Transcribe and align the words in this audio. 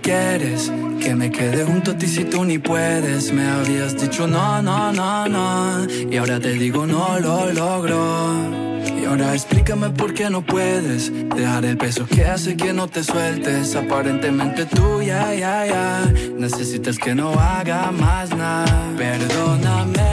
quieres 0.00 0.70
que 1.00 1.14
me 1.14 1.30
quede 1.30 1.64
junto 1.64 1.92
a 1.92 1.98
ti 1.98 2.06
si 2.06 2.24
tú 2.24 2.44
ni 2.44 2.58
puedes. 2.58 3.32
Me 3.32 3.48
habías 3.48 4.00
dicho 4.00 4.26
no, 4.26 4.62
no, 4.62 4.92
no, 4.92 5.28
no. 5.28 5.86
Y 5.90 6.16
ahora 6.16 6.38
te 6.40 6.52
digo 6.52 6.86
no 6.86 7.18
lo 7.18 7.52
logro. 7.52 8.62
Y 9.00 9.04
ahora 9.04 9.34
explícame 9.34 9.90
por 9.90 10.14
qué 10.14 10.30
no 10.30 10.42
puedes 10.42 11.12
dejar 11.34 11.64
el 11.64 11.76
peso 11.76 12.06
que 12.06 12.24
hace 12.24 12.56
que 12.56 12.72
no 12.72 12.86
te 12.86 13.02
sueltes. 13.02 13.74
Aparentemente 13.74 14.64
tú 14.66 15.02
ya, 15.02 15.34
ya, 15.34 15.66
ya. 15.66 16.12
Necesitas 16.36 16.98
que 16.98 17.14
no 17.14 17.32
haga 17.32 17.90
más 17.90 18.30
nada. 18.30 18.92
Perdóname, 18.96 20.11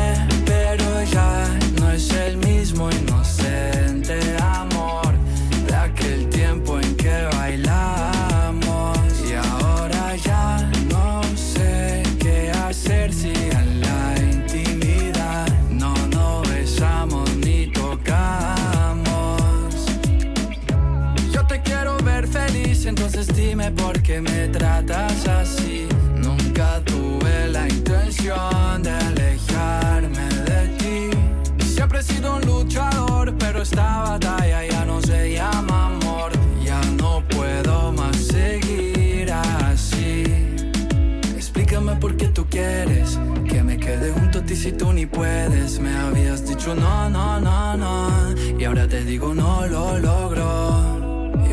dicho 46.69 46.81
no, 46.81 47.09
no, 47.09 47.39
no, 47.39 47.77
no. 47.77 48.59
Y 48.59 48.63
ahora 48.65 48.87
te 48.87 49.03
digo 49.03 49.33
no 49.33 49.65
lo 49.67 49.97
logro. 49.97 50.99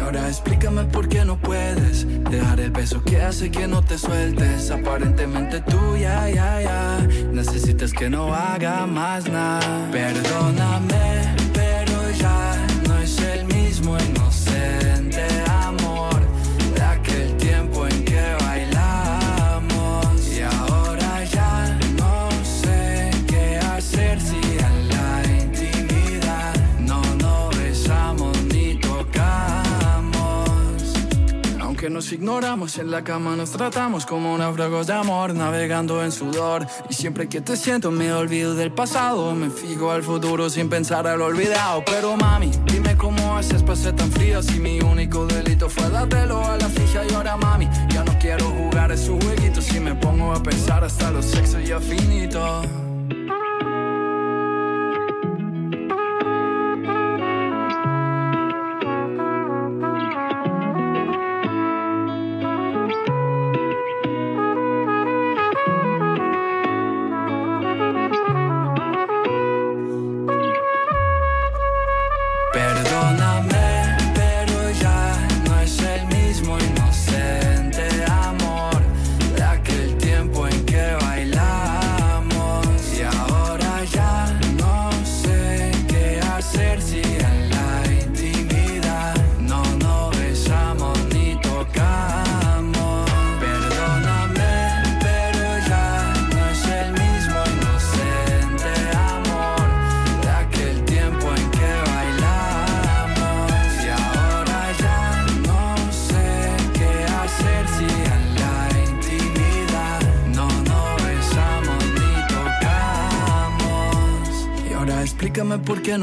Ahora 0.07 0.29
explícame 0.29 0.85
por 0.85 1.09
qué 1.09 1.25
no 1.25 1.37
puedes 1.37 2.07
dejar 2.31 2.61
el 2.61 2.71
peso 2.71 3.03
que 3.03 3.21
hace 3.21 3.51
que 3.51 3.67
no 3.67 3.83
te 3.83 3.99
sueltes. 3.99 4.71
Aparentemente 4.71 5.61
tú 5.63 5.97
ya, 5.97 6.31
ya, 6.31 6.63
ya 6.63 7.09
necesitas 7.33 7.93
que 7.93 8.09
no 8.09 8.33
haga 8.33 8.87
más 8.87 9.29
nada. 9.29 9.89
Perdóname, 9.91 11.35
pero 11.53 12.11
ya 12.17 12.46
nos 31.91 32.13
ignoramos 32.13 32.79
en 32.79 32.91
la 32.91 33.05
cama 33.05 33.37
nos 33.37 33.51
tratamos 33.51 34.07
como 34.07 34.37
náufragos 34.39 34.87
de 34.87 34.95
amor, 34.95 35.35
navegando 35.35 36.03
en 36.03 36.11
sudor. 36.13 36.67
Y 36.89 36.95
siempre 36.95 37.29
que 37.29 37.41
te 37.41 37.57
siento 37.57 37.91
me 37.91 38.13
olvido 38.13 38.55
del 38.55 38.73
pasado, 38.73 39.35
me 39.35 39.51
fijo 39.51 39.91
al 39.91 40.03
futuro 40.03 40.49
sin 40.51 40.69
pensar 40.69 41.07
al 41.07 41.21
olvidado. 41.21 41.83
Pero 41.87 42.17
mami, 42.17 42.51
dime 42.65 42.97
cómo 42.97 43.37
haces 43.37 43.63
para 43.63 43.77
ser 43.77 43.95
tan 43.95 44.11
frío 44.11 44.43
si 44.43 44.59
mi 44.59 44.81
único 44.81 45.27
delito 45.27 45.69
fue 45.69 45.89
dártelo 45.91 46.45
a 46.45 46.57
la 46.57 46.69
fija 46.69 47.05
y 47.09 47.15
ahora 47.15 47.37
mami, 47.37 47.69
ya 47.89 48.05
no 48.05 48.19
quiero 48.19 48.47
jugar 48.47 48.93
esos 48.93 49.23
jueguitos 49.25 49.65
si 49.65 49.81
me 49.81 49.95
pongo 49.95 50.33
a 50.33 50.43
pensar 50.43 50.85
hasta 50.85 51.11
los 51.11 51.25
sexos 51.25 51.67
ya 51.67 51.81
finito. 51.81 52.86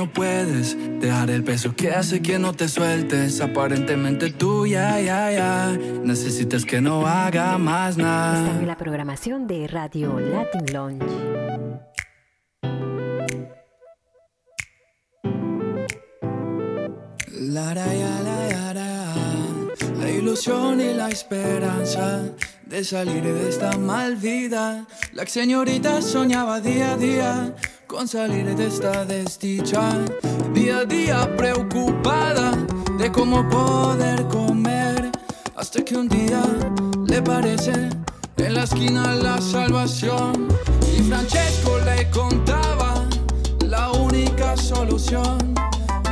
No 0.04 0.12
puedes 0.12 0.76
dejar 1.00 1.30
el 1.30 1.46
peso 1.46 1.74
que 1.76 1.92
hace 1.92 2.22
que 2.22 2.38
no 2.38 2.52
te 2.54 2.68
sueltes. 2.68 3.40
Aparentemente 3.40 4.32
tuya, 4.32 5.00
ya, 5.00 5.32
ya. 5.32 5.78
Necesitas 6.04 6.66
que 6.66 6.82
no 6.82 7.08
haga 7.08 7.58
más 7.58 7.98
nada. 7.98 8.46
Esta 8.46 8.62
es 8.62 8.68
la 8.68 8.78
programación 8.78 9.48
de 9.48 9.66
Radio 9.68 10.20
Latin 10.20 10.74
Lounge. 10.74 11.06
La, 17.32 17.74
la, 17.74 17.86
la, 18.74 19.14
la 20.00 20.10
ilusión 20.10 20.82
y 20.82 20.94
la 20.94 21.10
esperanza 21.10 22.24
de 22.74 22.84
salir 22.84 23.22
de 23.22 23.50
esta 23.50 23.78
mal 23.78 24.16
vida. 24.16 24.88
La 25.12 25.28
señorita 25.28 26.02
soñaba 26.02 26.60
día 26.60 26.94
a 26.94 26.98
día 26.98 27.56
con 27.86 28.08
salir 28.08 28.56
de 28.56 28.66
esta 28.66 29.06
desdicha. 29.06 29.92
Día 30.56 30.80
a 30.80 30.86
día 30.86 31.38
preocupada 31.38 32.58
de 32.98 33.12
cómo 33.12 33.48
poder 33.48 34.28
comer. 34.28 35.12
Hasta 35.56 35.86
que 35.86 35.96
un 35.96 36.10
día 36.10 36.42
le 37.06 37.22
parece 37.22 37.92
en 38.38 38.54
la 38.56 38.64
esquina 38.64 39.14
la 39.14 39.40
salvación. 39.40 40.48
Y 40.98 41.04
Francesco 41.04 41.78
le 41.86 42.10
contaba 42.10 43.08
la 43.68 43.92
única 43.92 44.58
solución 44.58 45.38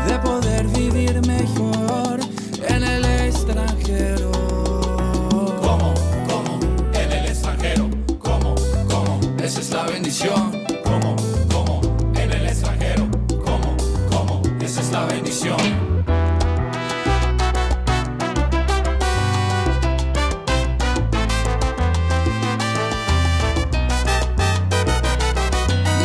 de 0.08 0.19
poder 0.19 0.68
vivir 0.68 1.25
mejor 1.25 2.19
en 2.68 2.84
el 2.84 3.04
extranjero. 3.04 4.20
Bendición. 10.12 10.52
¿Cómo? 10.84 11.16
¿Cómo? 11.50 11.81
En 12.16 12.31
el 12.34 12.46
extranjero. 12.46 13.08
¿Cómo? 13.46 13.78
¿Cómo? 14.10 14.42
Esa 14.60 14.81
es 14.81 14.92
la 14.92 15.06
bendición. 15.06 15.58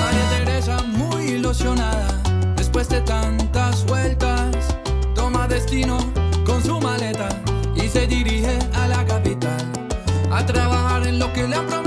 María 0.01 0.29
Teresa 0.31 0.83
muy 0.85 1.25
ilusionada 1.33 2.07
después 2.57 2.89
de 2.89 3.01
tantas 3.01 3.85
vueltas 3.87 4.55
toma 5.17 5.49
destino 5.49 5.99
con 6.45 6.63
su 6.63 6.81
maleta 6.81 7.29
y 7.75 7.89
se 7.89 8.07
dirige 8.07 8.57
a 8.73 8.87
la 8.87 9.05
capital 9.05 9.67
a 10.31 10.47
trabajar 10.47 11.09
en 11.09 11.19
lo 11.19 11.33
que 11.33 11.49
le 11.49 11.57
han 11.57 11.67
prometido 11.67 11.86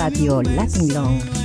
Radio 0.00 0.40
Latin 0.40 0.88
Long. 0.94 1.39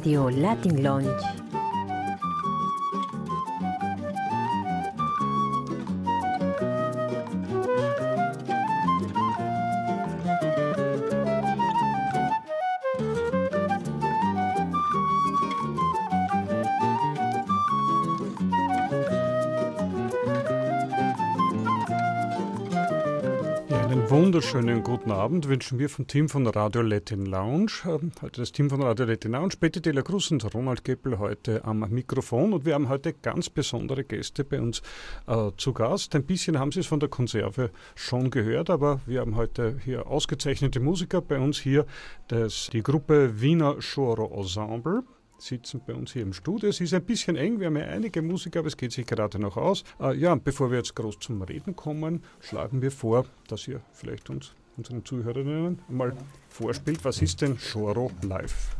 Radio 0.00 0.30
Latin 0.30 0.82
Lounge. 0.82 1.59
Wunderschönen 24.40 24.82
guten 24.82 25.10
Abend 25.10 25.48
wünschen 25.48 25.78
wir 25.78 25.90
vom 25.90 26.06
Team 26.06 26.26
von 26.26 26.46
Radio 26.46 26.80
Latin 26.80 27.26
Lounge. 27.26 27.72
Ähm, 27.84 28.10
Heute 28.22 28.40
das 28.40 28.52
Team 28.52 28.70
von 28.70 28.80
Radio 28.80 29.04
Latin 29.04 29.32
Lounge, 29.32 29.52
Betty 29.60 29.82
de 29.82 30.02
Cruz 30.02 30.30
und 30.30 30.54
Ronald 30.54 30.82
Keppel 30.82 31.18
heute 31.18 31.62
am 31.66 31.80
Mikrofon. 31.90 32.54
Und 32.54 32.64
wir 32.64 32.72
haben 32.72 32.88
heute 32.88 33.12
ganz 33.12 33.50
besondere 33.50 34.02
Gäste 34.02 34.42
bei 34.44 34.58
uns 34.58 34.80
äh, 35.26 35.50
zu 35.58 35.74
Gast. 35.74 36.14
Ein 36.14 36.24
bisschen 36.24 36.58
haben 36.58 36.72
Sie 36.72 36.80
es 36.80 36.86
von 36.86 37.00
der 37.00 37.10
Konserve 37.10 37.70
schon 37.94 38.30
gehört, 38.30 38.70
aber 38.70 39.02
wir 39.04 39.20
haben 39.20 39.36
heute 39.36 39.78
hier 39.84 40.06
ausgezeichnete 40.06 40.80
Musiker 40.80 41.20
bei 41.20 41.38
uns 41.38 41.58
hier. 41.58 41.84
Das, 42.28 42.70
die 42.72 42.82
Gruppe 42.82 43.42
Wiener 43.42 43.76
Choro 43.82 44.40
Ensemble 44.40 45.02
sitzen 45.42 45.80
bei 45.86 45.94
uns 45.94 46.12
hier 46.12 46.22
im 46.22 46.32
Studio. 46.32 46.68
Es 46.68 46.80
ist 46.80 46.94
ein 46.94 47.04
bisschen 47.04 47.36
eng, 47.36 47.60
wir 47.60 47.66
haben 47.66 47.76
ja 47.76 47.84
einige 47.84 48.22
Musiker, 48.22 48.60
aber 48.60 48.68
es 48.68 48.76
geht 48.76 48.92
sich 48.92 49.06
gerade 49.06 49.38
noch 49.38 49.56
aus. 49.56 49.84
Äh, 50.00 50.16
ja, 50.16 50.34
bevor 50.34 50.70
wir 50.70 50.78
jetzt 50.78 50.94
groß 50.94 51.18
zum 51.20 51.42
Reden 51.42 51.76
kommen, 51.76 52.22
schlagen 52.40 52.82
wir 52.82 52.90
vor, 52.90 53.26
dass 53.48 53.66
ihr 53.68 53.80
vielleicht 53.92 54.30
uns, 54.30 54.52
unseren 54.76 55.04
Zuhörerinnen 55.04 55.80
mal 55.88 56.12
vorspielt, 56.48 57.04
was 57.04 57.22
ist 57.22 57.40
denn 57.40 57.58
Choro 57.58 58.10
Live? 58.22 58.76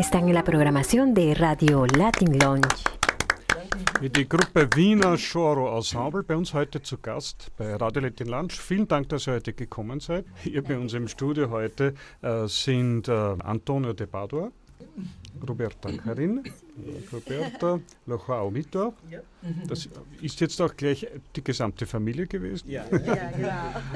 Están 0.00 0.28
en 0.28 0.34
la 0.34 0.42
programación 0.42 1.12
de 1.12 1.34
Radio 1.34 1.84
Latin 1.84 2.38
Lounge. 2.38 2.68
Die 4.00 4.24
Gruppe 4.24 4.66
Wiener 4.74 5.18
Choro 5.18 5.76
Ensemble 5.76 6.22
bei 6.22 6.34
uns 6.34 6.54
heute 6.54 6.80
zu 6.80 6.96
Gast 6.96 7.50
bei 7.58 7.76
Radio 7.76 8.00
Latin 8.00 8.28
Lunch. 8.28 8.58
Vielen 8.58 8.88
Dank, 8.88 9.10
dass 9.10 9.26
ihr 9.26 9.34
heute 9.34 9.52
gekommen 9.52 10.00
seid. 10.00 10.24
Hier 10.42 10.64
bei 10.64 10.78
uns 10.78 10.94
im 10.94 11.06
Studio 11.06 11.50
heute 11.50 11.92
äh, 12.22 12.46
sind 12.46 13.08
äh, 13.08 13.12
Antonio 13.12 13.92
De 13.92 14.06
Padua, 14.06 14.50
Roberta 15.46 15.92
Karin, 15.92 16.44
Roberta 17.12 17.78
Lochau 18.06 18.50
Mito. 18.50 18.94
Das 19.68 19.86
ist 20.22 20.40
jetzt 20.40 20.62
auch 20.62 20.74
gleich 20.74 21.06
die 21.36 21.44
gesamte 21.44 21.84
Familie 21.84 22.26
gewesen. 22.26 22.70
Ja, 22.70 22.86
ja, 22.90 23.30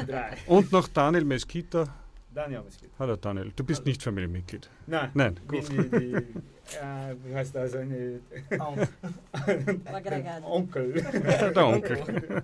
genau. 0.04 0.54
Und 0.54 0.70
noch 0.70 0.86
Daniel 0.86 1.24
Mesquita. 1.24 2.03
Daniel 2.34 2.62
Mesquita. 2.64 2.92
Hallo 2.98 3.16
Daniel, 3.16 3.52
du 3.54 3.62
bist 3.64 3.86
nicht 3.86 4.02
Familienmitglied. 4.02 4.68
Nein, 4.86 5.10
Nein, 5.14 5.40
gut. 5.46 5.68
die, 5.70 5.76
die, 5.88 6.14
äh, 6.14 7.14
wie 7.24 7.34
heißt 7.34 7.54
das, 7.54 7.74
eine 7.74 8.20
Onkel. 10.42 10.94
Der 11.54 11.66
Onkel. 11.66 12.42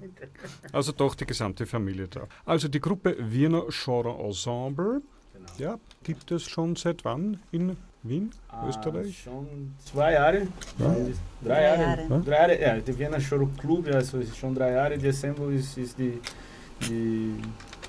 Also 0.72 0.92
doch 0.92 1.14
die 1.14 1.26
gesamte 1.26 1.66
Familie 1.66 2.06
da. 2.08 2.26
Also 2.44 2.68
die 2.68 2.80
Gruppe 2.80 3.16
Wiener 3.18 3.64
Genre 3.68 4.16
Ensemble, 4.24 5.02
Genau. 5.32 5.48
ja, 5.58 5.78
gibt 6.04 6.30
es 6.30 6.42
schon 6.44 6.76
seit 6.76 7.04
wann 7.04 7.40
in 7.50 7.76
Wien, 8.02 8.30
Ah, 8.48 8.68
Österreich? 8.68 9.22
Schon 9.24 9.74
zwei 9.84 10.12
Jahre. 10.12 10.46
Ja. 10.78 10.96
Drei 11.42 11.62
Jahre. 11.62 11.82
Jahre. 11.82 12.22
Drei 12.24 12.32
Jahre, 12.36 12.60
ja. 12.60 12.80
Die 12.80 12.98
Wiener 12.98 13.18
Choro 13.20 13.46
Club, 13.58 13.86
also 13.92 14.18
ist 14.18 14.36
schon 14.36 14.54
drei 14.54 14.72
Jahre. 14.72 14.96
Die 14.98 15.06
Ensemble 15.06 15.54
ist, 15.54 15.76
ist 15.78 15.98
die, 15.98 16.18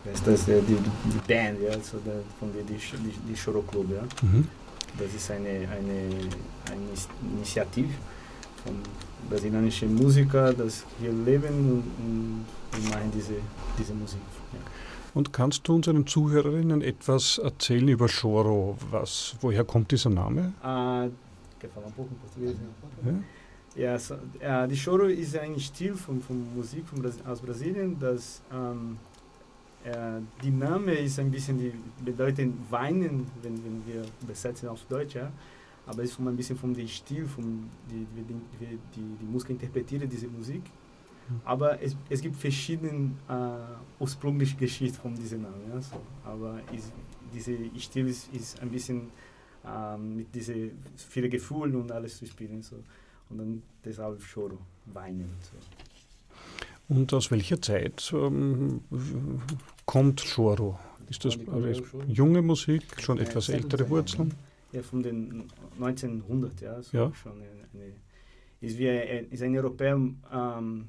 die, 0.03 0.07
wie 0.07 0.13
heißt 0.13 0.27
das, 0.27 0.45
die, 0.45 0.61
die, 0.61 0.77
die 0.77 1.27
Band, 1.27 1.61
ja, 1.61 1.71
also 1.71 1.97
der, 1.99 2.21
von 2.39 2.51
der, 2.53 2.63
die, 2.63 2.75
die, 2.75 3.33
die 3.33 3.35
Choro 3.35 3.61
Club, 3.61 3.85
ja. 3.91 4.03
Mhm. 4.21 4.47
Das 4.97 5.13
ist 5.13 5.31
eine, 5.31 5.49
eine, 5.49 6.29
eine 6.69 7.35
Initiative 7.35 7.93
von 8.63 8.75
brasilianischen 9.29 9.95
Musikern, 9.95 10.55
das 10.57 10.85
hier 10.99 11.11
leben 11.11 11.83
und, 11.99 12.45
und, 12.73 12.89
machen 12.89 13.11
diese, 13.13 13.35
diese 13.77 13.93
Musik. 13.93 14.19
Ja. 14.53 14.59
Und 15.13 15.33
kannst 15.33 15.67
du 15.67 15.75
unseren 15.75 16.07
Zuhörerinnen 16.07 16.81
etwas 16.81 17.37
erzählen 17.37 17.87
über 17.87 18.07
Choro? 18.07 18.77
Was, 18.91 19.35
woher 19.41 19.63
kommt 19.63 19.91
dieser 19.91 20.09
Name? 20.09 20.53
Ah? 20.61 21.07
Ja? 23.75 23.99
So, 23.99 24.15
äh, 24.39 24.67
die 24.67 24.77
Choro 24.77 25.05
ist 25.05 25.37
ein 25.37 25.59
Stil 25.59 25.95
von, 25.95 26.21
von 26.21 26.55
Musik 26.55 26.87
von 26.87 27.01
Bras 27.01 27.15
aus 27.25 27.39
Brasilien, 27.39 27.97
das 27.99 28.41
ähm, 28.51 28.97
äh, 28.97 29.10
die 30.43 30.51
Name 30.51 30.93
ist 30.93 31.19
ein 31.19 31.31
bisschen, 31.31 31.57
die 31.57 31.73
bedeutet 32.03 32.51
weinen, 32.69 33.27
wenn, 33.41 33.63
wenn 33.63 33.85
wir 33.85 34.03
übersetzen 34.21 34.69
auf 34.69 34.83
Deutsch, 34.85 35.15
ja. 35.15 35.31
Aber 35.87 36.03
es 36.03 36.11
ist 36.11 36.19
ein 36.19 36.35
bisschen 36.35 36.57
vom 36.57 36.75
Stil, 36.87 37.25
vom, 37.25 37.67
die, 37.89 38.05
wie 38.15 38.21
die, 38.21 38.77
die, 38.95 39.17
die 39.19 39.25
Musiker 39.25 39.51
interpretieren 39.51 40.07
diese 40.07 40.27
Musik. 40.27 40.61
Aber 41.43 41.81
es, 41.81 41.95
es 42.09 42.21
gibt 42.21 42.35
verschiedene 42.35 43.11
äh, 43.29 44.01
ursprüngliche 44.01 44.57
Geschichten 44.57 44.97
von 45.01 45.15
diesem 45.15 45.43
Namen. 45.43 45.61
Ja, 45.73 45.81
so. 45.81 46.01
Aber 46.23 46.59
ist, 46.73 46.91
dieser 47.33 47.53
Stil 47.79 48.07
ist, 48.07 48.33
ist 48.33 48.61
ein 48.61 48.69
bisschen 48.69 49.09
ähm, 49.65 50.17
mit 50.17 50.35
diesen 50.35 50.71
vielen 50.95 51.29
Gefühlen 51.29 51.75
und 51.75 51.91
alles 51.91 52.17
zu 52.17 52.25
spielen. 52.25 52.61
So. 52.61 52.77
Und 53.29 53.37
dann 53.37 53.63
deshalb 53.83 54.21
Choro, 54.33 54.57
weinen. 54.85 55.29
So. 55.41 55.57
Und 56.91 57.13
aus 57.13 57.31
welcher 57.31 57.61
Zeit 57.61 58.11
ähm, 58.13 58.81
kommt 59.85 60.25
Choro? 60.35 60.77
Ist 61.09 61.23
das 61.23 61.37
Choro? 61.39 62.03
junge 62.09 62.41
Musik, 62.41 62.83
schon 62.99 63.15
Ja, 63.17 63.23
etwas 63.23 63.47
ältere 63.47 63.89
Wurzeln? 63.89 64.33
Ja, 64.73 64.83
von 64.83 65.01
den 65.01 65.45
1900, 65.79 66.59
ja. 66.59 66.81
So 66.81 66.97
Ja. 66.97 67.13
Schon 67.13 67.31
eine, 67.43 67.93
ist, 68.59 68.77
wie 68.77 68.89
ein, 68.89 69.29
ist 69.29 69.41
ein 69.41 69.55
Europäer, 69.55 69.95
ähm, 70.33 70.85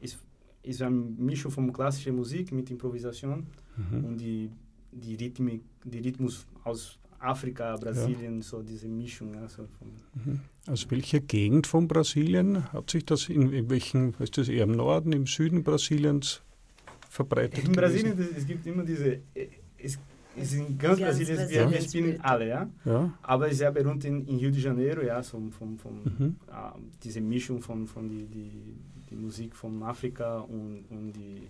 ist, 0.00 0.18
ist 0.62 0.82
eine 0.82 0.94
Mischung 0.94 1.50
von 1.50 1.72
klassischer 1.72 2.12
Musik 2.12 2.52
mit 2.52 2.70
Improvisation 2.70 3.44
Mhm. 3.76 4.04
und 4.04 4.18
die, 4.18 4.50
die, 4.92 5.16
Rhythmik, 5.16 5.62
die 5.84 5.98
Rhythmus 5.98 6.46
aus 6.62 6.99
Afrika, 7.20 7.76
Brasilien, 7.76 8.40
so 8.42 8.62
diese 8.62 8.88
Mischung. 8.88 9.34
Ja, 9.34 9.46
so 9.48 9.66
von, 9.78 10.40
Aus 10.66 10.90
welcher 10.90 11.20
Gegend 11.20 11.66
von 11.66 11.86
Brasilien 11.86 12.72
hat 12.72 12.90
sich 12.90 13.04
das 13.04 13.28
in, 13.28 13.52
in 13.52 13.68
welchen, 13.70 14.14
ist 14.20 14.36
das 14.38 14.48
eher 14.48 14.64
im 14.64 14.72
Norden, 14.72 15.12
im 15.12 15.26
Süden 15.26 15.62
Brasiliens 15.62 16.40
verbreitet? 17.08 17.64
in 17.64 17.72
Brasilien 17.72 18.16
gewesen? 18.16 18.34
es 18.36 18.46
gibt 18.46 18.66
immer 18.66 18.84
diese, 18.84 19.20
äh, 19.34 19.48
es, 19.78 19.98
es 20.36 20.52
in 20.54 20.78
ganz, 20.78 20.98
Ganz 21.00 21.18
Brasilien, 21.18 21.36
wir, 21.38 21.44
Brasilien 21.44 21.70
wir 21.70 21.80
spielen 21.82 22.20
alle, 22.22 22.48
ja. 22.48 22.70
Ja. 22.84 23.12
Aber 23.22 23.46
es 23.46 23.52
ist 23.52 23.58
sehr 23.58 23.72
berühmt 23.72 24.04
in, 24.04 24.26
in 24.26 24.36
Rio 24.38 24.50
de 24.50 24.60
Janeiro, 24.60 25.02
ja, 25.02 25.22
so, 25.22 25.40
vom, 25.58 25.76
vom, 25.78 26.02
Mhm. 26.04 26.36
äh, 26.48 26.52
diese 27.02 27.20
Mischung 27.20 27.60
von, 27.60 27.86
von 27.86 28.08
die, 28.08 28.24
die, 28.26 28.50
die 29.10 29.16
Musik 29.16 29.54
von 29.56 29.82
Afrika 29.82 30.38
und, 30.40 30.84
und 30.88 31.12
die, 31.12 31.48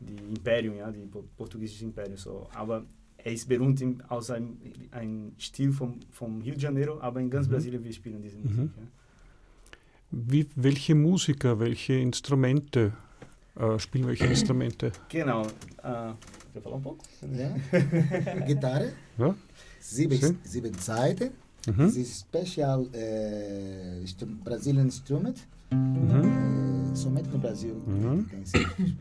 die 0.00 0.16
Imperium, 0.34 0.76
ja, 0.76 0.90
die 0.90 1.06
po- 1.06 1.24
portugiesische 1.36 1.84
Imperium. 1.84 2.16
So. 2.16 2.48
Aber 2.54 2.84
er 3.24 3.32
ist 3.32 3.48
berühmt 3.48 3.80
in, 3.80 4.02
aus 4.08 4.30
einem 4.30 4.56
ein 4.92 5.32
Stil 5.38 5.72
vom, 5.72 6.00
vom 6.10 6.40
Rio 6.42 6.54
de 6.54 6.62
Janeiro, 6.62 7.00
aber 7.00 7.20
in 7.20 7.30
ganz 7.30 7.46
Mhm. 7.46 7.52
Brasilien 7.52 7.84
wir 7.84 7.92
spielen 7.92 8.22
diese 8.22 8.38
Musik. 8.38 8.56
Mhm. 8.58 8.70
Ja. 8.76 8.86
Wie, 10.12 10.46
welche 10.56 10.94
Musiker, 10.94 11.58
welche 11.60 11.94
Instrumente 11.94 12.92
äh, 13.56 13.78
spielen 13.78 14.06
welche 14.08 14.26
Instrumente? 14.26 14.92
Genau. 15.08 15.42
Äh, 15.42 16.12
quer 16.52 16.62
falar 16.62 16.76
um 16.76 16.82
pouco? 16.82 17.04
Ja. 17.32 17.54
Gitarre, 18.46 18.92
Ja? 19.18 19.34
sieben, 19.78 20.18
Sim. 20.18 20.38
sieben 20.42 20.74
Seiten. 20.74 21.30
Mhm. 21.66 21.76
Das 21.78 21.96
ist 21.96 22.26
Special 22.26 22.88
äh, 22.94 24.04
Brazilian 24.42 24.86
Instrument. 24.86 25.46
Mhm. 25.70 26.94
Somente 26.94 27.30
no 27.30 27.38
Brasil 27.38 27.74
Mhm. 27.86 28.26
tem 28.28 28.42
esse. 28.42 28.58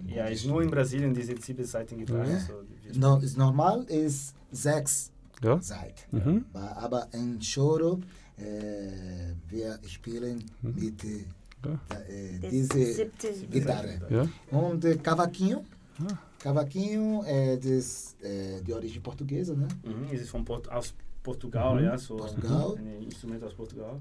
Ja, 0.08 0.26
ist 0.28 0.46
nur 0.46 0.62
in 0.62 0.70
Brasilien 0.70 1.14
diese 1.14 1.36
sieben 1.38 1.66
Seiten 1.66 1.98
Gitarre. 1.98 2.30
Ja. 2.32 2.40
So, 2.40 3.00
No, 3.00 3.20
normal 3.38 3.84
ist 3.90 4.34
sechs 4.52 5.12
Ja? 5.44 5.60
Seiten. 5.62 6.04
Mhm. 6.18 6.46
Aber 6.54 7.08
in 7.14 7.40
Choro 7.40 8.00
äh, 8.38 9.34
wir 9.50 9.80
spielen 9.88 10.44
mit 10.62 11.04
äh, 11.04 11.26
Ja. 11.66 11.80
Das 12.42 12.50
diese 12.52 12.86
siebte 12.94 13.28
Gitarre. 13.52 14.00
Ja? 14.10 14.28
Und 14.58 15.04
cavaquinho. 15.04 15.64
Ah. 16.02 16.18
Cavaquinho 16.40 17.22
é 17.26 17.58
des, 17.58 18.16
äh, 18.22 18.62
de 18.62 18.74
origem 18.74 19.02
portuguesa, 19.02 19.54
né? 19.54 19.68
Mhm, 19.84 20.14
es 20.16 20.22
ist 20.22 20.30
von 20.30 20.46
Port 20.46 20.72
aus 20.72 20.94
Portugal, 21.22 21.76
Mhm. 21.76 21.84
ja, 21.84 21.98
so 21.98 22.16
Portugal. 22.16 22.76
ein 22.78 23.02
Instrument 23.04 23.44
aus 23.44 23.54
Portugal. 23.54 24.00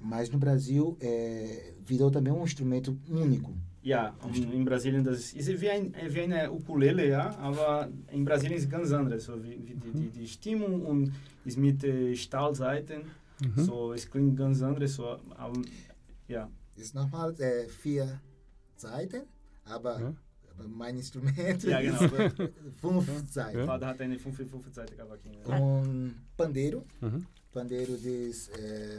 Mas 0.00 0.30
no 0.30 0.38
Brasil 0.38 0.96
é, 1.00 1.74
virou 1.84 2.10
também 2.10 2.32
um 2.32 2.42
instrumento 2.42 2.96
único. 3.08 3.52
Ja, 3.82 4.14
und 4.22 4.36
in 4.36 4.64
Brasilien 4.64 5.02
das 5.04 5.32
ist, 5.32 5.48
ist 5.48 5.60
wie, 5.60 5.70
ein, 5.70 5.94
wie 6.08 6.20
eine 6.20 6.50
Ukulele, 6.52 7.08
ja, 7.08 7.34
aber 7.38 7.88
in 8.12 8.24
Brasilien 8.24 8.58
ist 8.58 8.68
ganz 8.68 8.92
anders, 8.92 9.24
so 9.24 9.42
wie, 9.42 9.58
wie 9.66 9.74
die, 9.74 9.92
die, 9.92 10.10
die 10.10 10.26
Stimmung 10.26 10.84
und 10.84 11.12
ist 11.44 11.56
mit 11.58 11.82
äh, 11.84 12.14
Stahlseiten, 12.14 13.02
Mhm. 13.42 13.64
so 13.64 13.94
es 13.94 14.10
klingt 14.10 14.36
ganz 14.36 14.60
anders, 14.60 14.92
so, 14.94 15.16
aber 15.34 15.62
ja, 16.28 16.50
Ist 16.76 16.94
normal 16.94 17.34
é, 17.38 17.66
vier 17.68 18.20
Seiten, 18.76 19.22
aber, 19.64 19.98
Ja. 19.98 20.14
aber 20.58 20.68
mein 20.68 20.96
Instrumento 20.96 21.66
Ja, 21.68 21.80
genau. 21.80 22.02
ist 22.04 22.52
fünf 22.82 23.30
Seiten. 23.32 23.64
Vater 23.64 23.86
hat 23.86 24.00
eine 24.02 24.18
5 24.18 24.36
5 24.36 24.74
Seite 24.74 24.94
Cavaquinho. 24.94 25.40
Com 25.42 26.12
pandeiro, 26.36 26.84
Mhm. 27.00 27.24
Pandeiro 27.52 27.96
des, 27.96 28.48
é, 28.50 28.98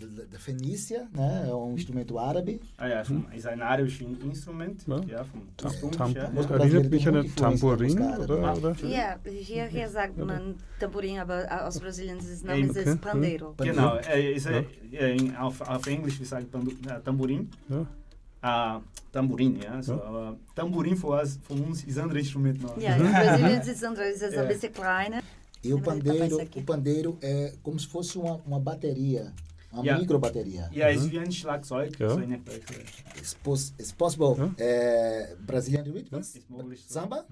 da, 0.00 0.38
Fenícia, 0.38 1.08
né? 1.12 1.46
É 1.48 1.54
um 1.54 1.74
instrumento 1.74 2.18
árabe. 2.18 2.60
Ah 2.76 2.86
ja, 2.86 3.04
vom, 3.04 3.26
Instrument, 4.30 4.86
Ja. 4.86 5.02
ja, 5.08 5.24
vom 5.24 5.42
erinnert 6.50 6.90
mich 6.90 7.08
an 7.08 7.16
ein 7.16 7.34
Tambourin, 7.34 7.98
música 7.98 8.18
oder? 8.20 8.76
Ja, 8.88 9.16
hier, 9.24 9.66
hier 9.66 9.88
sagt 9.88 10.16
man 10.16 10.54
Tamborim, 10.78 11.18
aber 11.18 11.66
aus 11.66 11.80
Brasilien 11.80 12.18
ist 12.18 12.28
es 12.30 12.44
Name 12.44 12.70
okay. 12.70 12.84
ist 12.84 13.00
Pandeiro. 13.00 13.54
Genau, 13.58 13.96
äh, 13.96 14.32
ist, 14.34 14.46
äh, 14.46 14.64
in- 15.16 15.34
auf, 15.36 15.60
auf 15.60 15.86
Englisch, 15.86 16.20
wie 16.20 16.24
sagt 16.24 16.52
man, 16.52 16.68
äh, 16.68 17.00
Tambourin. 17.04 17.50
Ja. 17.68 17.86
Ah, 18.40 18.80
tamborim, 19.10 19.56
ja. 19.60 19.82
So. 19.82 19.94
Aber 19.94 20.36
tamborim 20.54 20.96
für 20.96 21.08
uns, 21.08 21.40
für 21.42 21.54
uns 21.54 21.82
ist 21.82 21.98
ein 21.98 22.04
anderes 22.04 22.22
Instrument. 22.22 22.60
Ja, 22.78 22.94
in 22.94 23.10
Brasilien 23.10 23.60
ist 23.60 24.22
es 24.22 24.34
Ja. 24.34 24.42
ein 24.42 24.46
bisschen 24.48 24.72
kleiner. 24.72 25.18
E 25.64 25.72
o 25.74 25.80
pandeiro, 25.82 26.38
o 26.54 26.62
pandeiro 26.62 27.18
é 27.20 27.54
como 27.62 27.78
se 27.78 27.86
fosse 27.86 28.16
uma, 28.16 28.36
uma 28.46 28.60
bateria, 28.60 29.32
uma 29.72 29.84
Ja. 29.84 29.98
microbateria. 29.98 30.70
Ja, 30.72 30.90
ist 30.90 31.10
wie 31.10 31.18
ein 31.18 31.32
Schlagzeug. 31.32 31.98
Ja. 31.98 32.08
So. 32.10 32.20
It's, 33.18 33.34
pos, 33.42 33.72
it's 33.78 33.92
possible. 33.92 34.34
Ja. 34.38 34.54
É, 34.58 35.34
Brazilian 35.40 35.84
rhythms, 35.90 36.38
möglich. 36.48 36.84
So. 36.86 36.94
samba, 36.94 37.26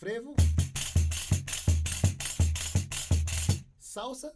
frevo, 0.00 0.34
salsa, 3.78 4.32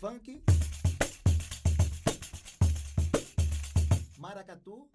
funk, 0.00 0.42
maracatu, 4.18 4.88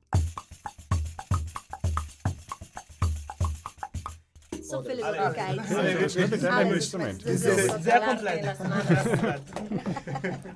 so 4.70 4.82
viele. 4.82 5.04
Möglichkeiten. 5.04 5.58
Das 6.02 6.16
ist 6.16 6.32
mit 6.32 6.34
einem 6.46 6.54
Alles, 6.58 6.76
Instrument. 6.76 7.22
das 7.26 7.32
ist 7.32 7.84
Sehr, 7.84 8.02
komplett. 8.02 8.58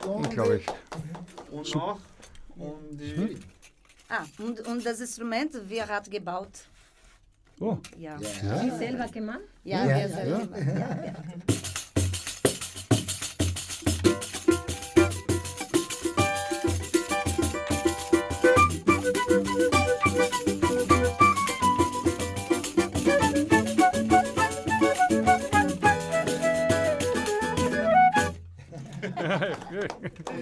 Unglaublich. 0.05 0.65
Und 1.51 1.75
noch, 1.75 1.99
und 2.57 2.91
die, 2.99 3.37
Ah, 4.07 4.23
und, 4.39 4.59
und 4.67 4.85
das 4.85 4.99
Instrument, 4.99 5.51
wer 5.67 5.87
hat 5.87 6.09
gebaut? 6.11 6.49
Oh, 7.59 7.77
Ja, 7.97 8.17
Ja. 8.19 8.63
Ja, 8.63 8.63
Ja, 8.65 8.77
wer 8.79 8.91
ja, 8.91 8.99
ja. 8.99 9.07
gemacht? 9.07 9.39
Ja, 9.63 9.85
ja. 11.05 11.13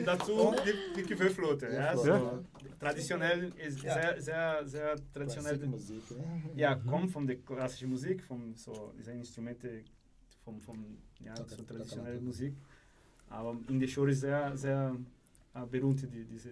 dazu 0.07 0.53
die, 0.65 1.03
die 1.03 1.15
Querflöte. 1.15 1.67
Ja, 1.67 1.95
so 1.97 2.07
Ja. 2.09 2.39
Traditionell 2.79 3.51
ist 3.65 3.79
sehr, 3.81 4.21
sehr, 4.21 4.65
sehr 4.67 4.95
traditionell. 5.13 5.57
Klassische 5.57 5.93
Musik, 5.93 6.11
né? 6.17 6.41
Ja, 6.55 6.75
kommt 6.75 7.11
von 7.11 7.25
der 7.27 7.37
klassischen 7.37 7.89
Musik, 7.89 8.23
von 8.23 8.55
so 8.55 8.93
diese 8.97 9.11
Instrumente, 9.11 9.83
von, 10.43 10.61
von 10.61 10.77
ja, 11.19 11.33
Toca- 11.33 11.49
so 11.49 11.55
toca 11.57 11.73
traditionelle 11.73 12.15
lá 12.15 12.19
tudo. 12.19 12.25
Musik. 12.25 12.53
Aber 13.29 13.57
in 13.69 13.79
der 13.79 13.87
Show 13.87 14.05
ist 14.05 14.21
sehr, 14.21 14.55
sehr 14.55 14.95
äh, 15.55 15.65
berühmt 15.65 16.01
die, 16.13 16.23
diese. 16.25 16.51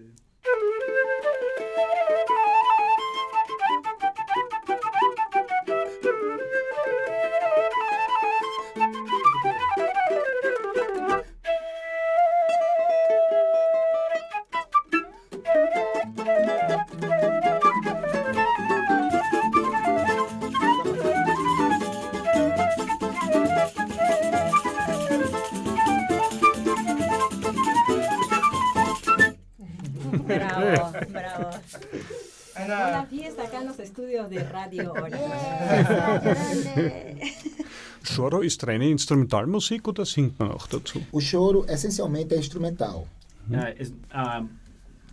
Choro 38.04 38.42
ist 38.42 38.66
reine 38.68 38.90
Instrumentalmusik 38.90 39.88
oder 39.88 40.06
singt 40.06 40.38
man 40.40 40.52
auch 40.52 40.68
dazu? 40.68 41.02
O 41.12 41.20
choro 41.20 41.66
essencialmente 41.68 42.36
é 42.36 42.38
instrumental, 42.38 43.08
Não, 43.48 43.60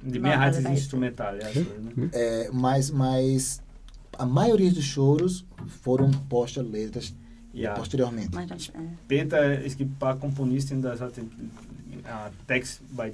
Mehrheit 0.02 0.40
alle 0.40 0.50
ist 0.50 0.62
Seiten. 0.62 0.76
instrumental. 0.76 1.38
É, 2.12 2.50
mas, 2.52 2.90
mas 2.90 3.62
a 4.18 4.26
maioria 4.26 4.70
dos 4.72 4.84
choros 4.84 5.44
foram 5.82 6.10
postas 6.28 6.66
letras 6.66 7.14
ja. 7.54 7.74
posteriormente. 7.74 8.36
Äh, 8.36 8.58
Später, 8.58 9.64
es 9.64 9.76
gibt 9.76 9.92
ein 9.92 9.98
paar 9.98 10.16
Komponisten, 10.16 10.82
die 10.82 10.88
hatten 10.88 11.30
äh, 12.04 12.30
Text 12.46 12.80
bei 12.90 13.12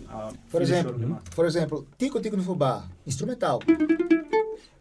Por 0.51 0.63
viele 0.63 0.79
exemplo, 0.79 1.19
por 1.35 1.47
exemplo, 1.47 1.87
Tico 1.99 2.21
Tico 2.21 2.37
no 2.37 2.43
Fubá, 2.43 2.85
instrumental. 3.05 3.59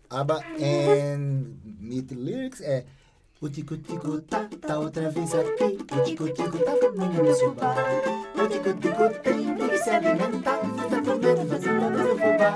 Aber 0.10 0.42
em 0.58 1.58
mit 1.82 2.14
lyrics 2.14 2.62
é 2.62 2.86
o 3.42 3.50
tico 3.50 3.78
tico 3.78 4.22
tá, 4.22 4.48
tá 4.62 4.80
outra 4.80 5.10
vez 5.10 5.34
aqui. 5.36 5.78
O 5.92 6.04
tico 6.04 6.30
tico 6.30 6.58
tá 6.60 6.72
comendo 6.80 7.24
no 7.24 7.34
fubá. 7.36 7.76
O 8.36 8.48
tico 8.48 8.74
tico 8.80 9.10
tem, 9.22 9.56
que 9.70 9.78
se 9.78 9.90
alimentar. 9.90 10.60
Tá 10.90 11.02
comendo, 11.02 11.46
fazendo 11.48 11.90
no 11.90 12.08
fubá. 12.18 12.54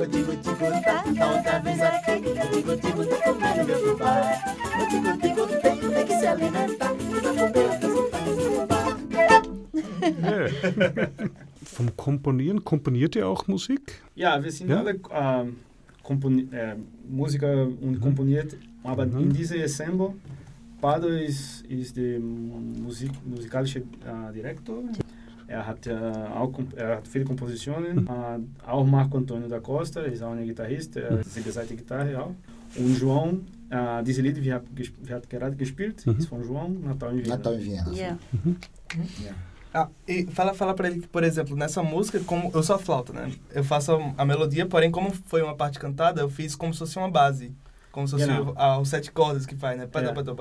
O 0.00 0.06
tico 0.06 0.36
tico 0.36 0.66
tá, 0.84 1.02
tá 1.02 1.26
outra 1.32 1.58
vez 1.60 1.80
aqui. 1.80 2.12
O 2.12 2.50
tico 2.52 2.76
tico 2.76 3.06
tá 3.06 3.16
comendo 3.24 3.72
no 3.72 3.78
fubá. 3.88 4.14
O 4.78 4.88
tico 4.88 5.10
tico 5.18 5.46
tem, 5.60 6.06
que 6.06 6.14
se 6.18 6.26
alimentar. 6.26 6.88
Tá 6.88 6.94
comendo, 6.94 7.70
fazendo 8.10 8.36
no 8.36 8.50
fubá. 8.52 8.82
Vom 11.64 11.88
Komponieren, 11.96 12.64
komponiert 12.64 13.16
ihr 13.16 13.26
auch 13.26 13.46
Musik? 13.48 14.02
Ja, 14.14 14.42
wir 14.42 14.50
sind 14.52 14.68
Ja? 14.70 14.78
alle 14.80 15.00
ähm, 15.10 15.56
äh, 16.52 16.74
Musiker 17.10 17.66
und 17.80 18.00
komponiert, 18.00 18.56
aber 18.84 19.06
Mhm. 19.06 19.18
in 19.24 19.32
diesem 19.32 19.60
Ensemble, 19.60 20.10
Pado 20.80 21.08
ist, 21.08 21.64
ist 21.66 21.96
der 21.96 22.18
Musik, 22.18 23.10
musikalische 23.24 23.80
äh, 23.80 24.32
Direktor. 24.34 24.82
Er 25.46 25.66
hat, 25.66 25.86
äh, 25.86 25.92
auch, 25.94 26.52
er 26.76 26.96
hat 26.96 27.06
viele 27.06 27.24
Kompositionen. 27.24 28.06
Äh, 28.06 28.66
auch 28.66 28.84
Marco 28.86 29.18
Antônio 29.18 29.48
da 29.48 29.60
Costa 29.60 30.00
ist 30.02 30.22
auch 30.22 30.32
ein 30.32 30.44
Gitarrist, 30.46 30.96
er 30.96 31.18
hat 31.18 31.24
siebenseite 31.26 31.76
Gitarre 31.76 32.20
auch. 32.22 32.34
Und 32.76 32.96
João, 32.98 33.40
äh, 33.70 34.02
diese 34.02 34.22
Lied, 34.22 34.42
wir 34.42 34.54
haben 34.54 34.66
wir 34.74 35.20
gerade 35.28 35.54
gespielt, 35.56 36.04
Mhm. 36.06 36.18
ist 36.18 36.26
von 36.28 36.42
João, 36.42 36.68
Natal 36.84 37.12
em 37.12 37.18
Viena. 37.22 37.36
Natal 37.36 37.54
em 37.54 37.60
Viena. 37.64 37.92
yeah. 37.92 38.18
Ah, 39.74 39.88
e 40.06 40.26
fala, 40.26 40.52
fala 40.54 40.74
pra 40.74 40.88
ele 40.88 41.00
que, 41.00 41.08
por 41.08 41.24
exemplo, 41.24 41.56
nessa 41.56 41.82
música, 41.82 42.20
como 42.20 42.50
eu 42.54 42.62
sou 42.62 42.76
a 42.76 42.78
flauta, 42.78 43.12
né? 43.12 43.32
Eu 43.54 43.64
faço 43.64 43.92
a, 43.92 44.14
a 44.18 44.24
melodia, 44.24 44.66
porém, 44.66 44.90
como 44.90 45.10
foi 45.26 45.42
uma 45.42 45.54
parte 45.56 45.78
cantada, 45.78 46.20
eu 46.20 46.28
fiz 46.28 46.54
como 46.54 46.72
se 46.74 46.80
fosse 46.80 46.98
uma 46.98 47.10
base. 47.10 47.54
Como 47.90 48.06
se 48.08 48.12
fosse 48.14 48.26
Genau. 48.26 48.52
ah, 48.56 48.78
os 48.78 48.88
sete 48.88 49.10
cordas 49.12 49.44
que 49.46 49.54
faz, 49.56 49.78
né? 49.78 49.86
Padá, 49.86 50.12
padá, 50.14 50.32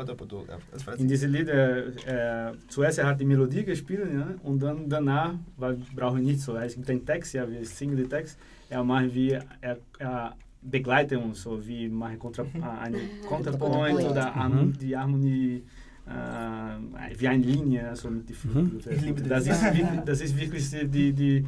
as 0.73 0.83
frases 0.83 1.01
In 1.01 1.07
diesem 1.07 1.29
Lied, 1.31 1.49
äh, 1.49 1.89
äh, 2.07 2.53
zuerst 2.69 2.97
er 2.99 3.07
hat 3.07 3.19
die 3.19 3.25
Melodie 3.25 3.63
gespielt 3.63 4.11
ne? 4.13 4.35
und 4.43 4.59
dann 4.63 4.87
danach, 4.89 5.33
weil 5.57 5.77
brauche 5.93 6.17
ich 6.19 6.25
nicht 6.25 6.39
so, 6.41 6.55
es 6.57 6.75
gibt 6.75 6.87
den 6.87 7.05
Text, 7.05 7.33
ja, 7.33 7.49
wir 7.49 7.65
singen 7.65 7.97
den 7.97 8.09
Text, 8.09 8.37
er 8.69 8.83
macht 8.83 9.13
wie, 9.13 9.31
er, 9.61 9.77
er 9.99 10.33
begleitet 10.61 11.17
uns, 11.21 11.41
so 11.41 11.65
wie 11.67 11.89
machen 11.89 12.19
Kontra, 12.19 12.45
eine 12.81 12.97
Kontrapunkt 13.27 13.75
Kontrapunkt. 13.75 14.11
oder 14.11 14.33
Harmon- 14.35 14.73
die 14.79 14.95
Harmonie, 14.95 15.63
äh, 16.07 17.19
wie 17.19 17.27
eine 17.27 17.43
Linie, 17.43 17.95
so 17.95 18.09
mit 18.09 18.29
die 18.29 18.33
Mhm. 18.33 18.79
Ich 18.89 19.01
liebe 19.01 19.21
Das 19.21 19.45
das. 19.45 19.57
ist, 19.57 19.63
wirklich, 19.63 19.99
das 20.05 20.21
ist 20.21 20.39
wirklich 20.39 20.69
die, 20.91 21.11
die, 21.13 21.45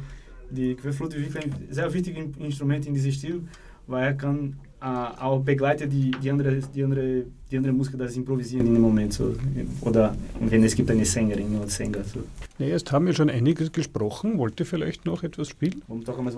die 0.50 0.74
Querflöte 0.74 1.16
wirklich 1.18 1.44
ein 1.44 1.52
sehr 1.70 1.92
wichtiges 1.92 2.24
Instrument 2.38 2.86
in 2.86 2.94
diesem 2.94 3.12
Stil, 3.12 3.40
weil 3.86 4.04
er 4.04 4.14
kann 4.14 4.56
äh, 4.80 4.86
auch 4.86 5.40
begleiten 5.40 5.88
die, 5.90 6.10
die, 6.10 6.30
andere, 6.30 6.60
die, 6.74 6.84
andere, 6.84 7.24
die 7.50 7.56
andere 7.56 7.72
Musiker, 7.72 7.96
das 7.98 8.16
improvisieren 8.16 8.66
in 8.66 8.74
dem 8.74 8.82
Moment. 8.82 9.12
So. 9.12 9.34
Oder 9.80 10.14
wenn 10.40 10.62
es 10.62 10.74
gibt 10.74 10.90
eine 10.90 11.04
Sängerin 11.04 11.56
oder 11.56 11.68
Sänger. 11.68 12.04
So. 12.04 12.20
Ja, 12.58 12.66
jetzt 12.66 12.92
haben 12.92 13.06
wir 13.06 13.14
schon 13.14 13.30
einiges 13.30 13.72
gesprochen. 13.72 14.38
Wollt 14.38 14.60
ihr 14.60 14.66
vielleicht 14.66 15.06
noch 15.06 15.22
etwas 15.22 15.48
spielen? 15.48 15.82
Vamos 15.88 16.04
tocar 16.04 16.22
mais 16.22 16.34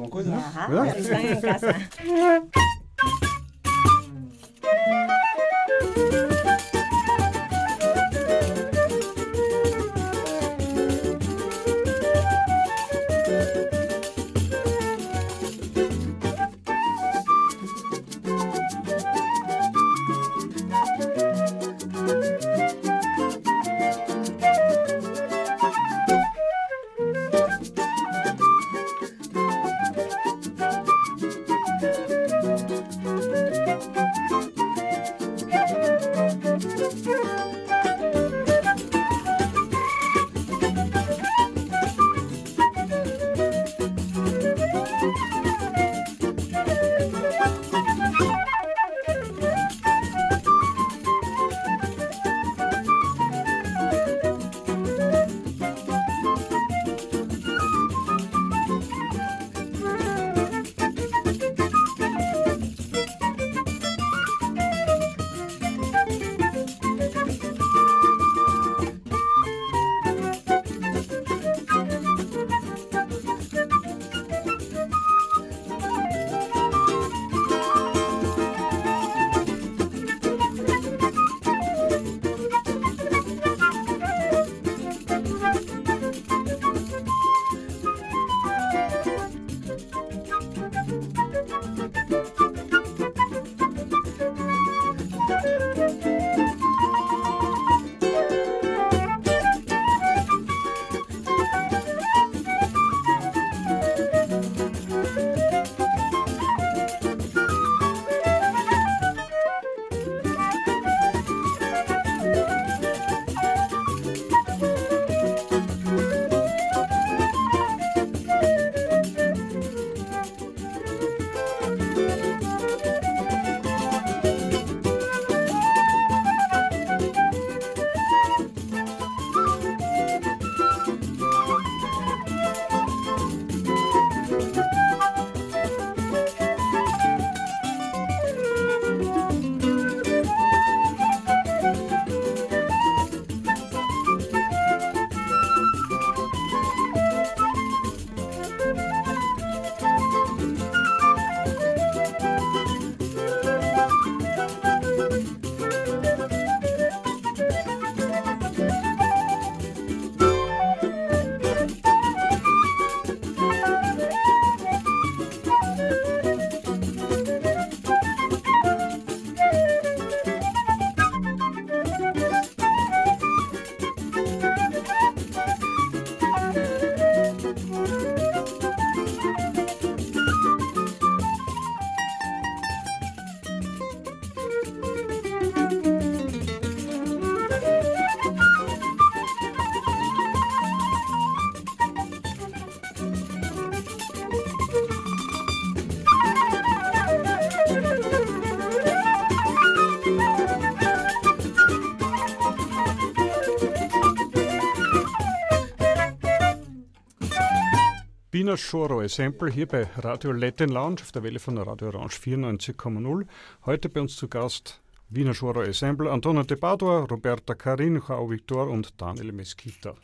Wiener 208.46 208.58
Choro 208.58 209.08
Sample 209.08 209.50
hier 209.50 209.66
bei 209.66 209.88
Radio 209.96 210.30
Latin 210.30 210.68
Lounge 210.68 211.00
auf 211.02 211.10
der 211.10 211.24
Welle 211.24 211.40
von 211.40 211.58
Radio 211.58 211.88
Orange 211.88 212.20
94,0. 212.20 213.26
Heute 213.64 213.88
bei 213.88 214.00
uns 214.00 214.14
zu 214.14 214.28
Gast 214.28 214.80
Wiener 215.08 215.34
Choro 215.34 215.62
Ensemble 215.62 216.08
Antonio 216.08 216.44
de 216.44 216.56
Padua, 216.56 217.00
Roberta 217.10 217.56
Carin, 217.56 218.00
Joao 218.06 218.30
Victor 218.30 218.68
und 218.68 219.00
Daniel 219.00 219.32
Mesquita. 219.32 219.96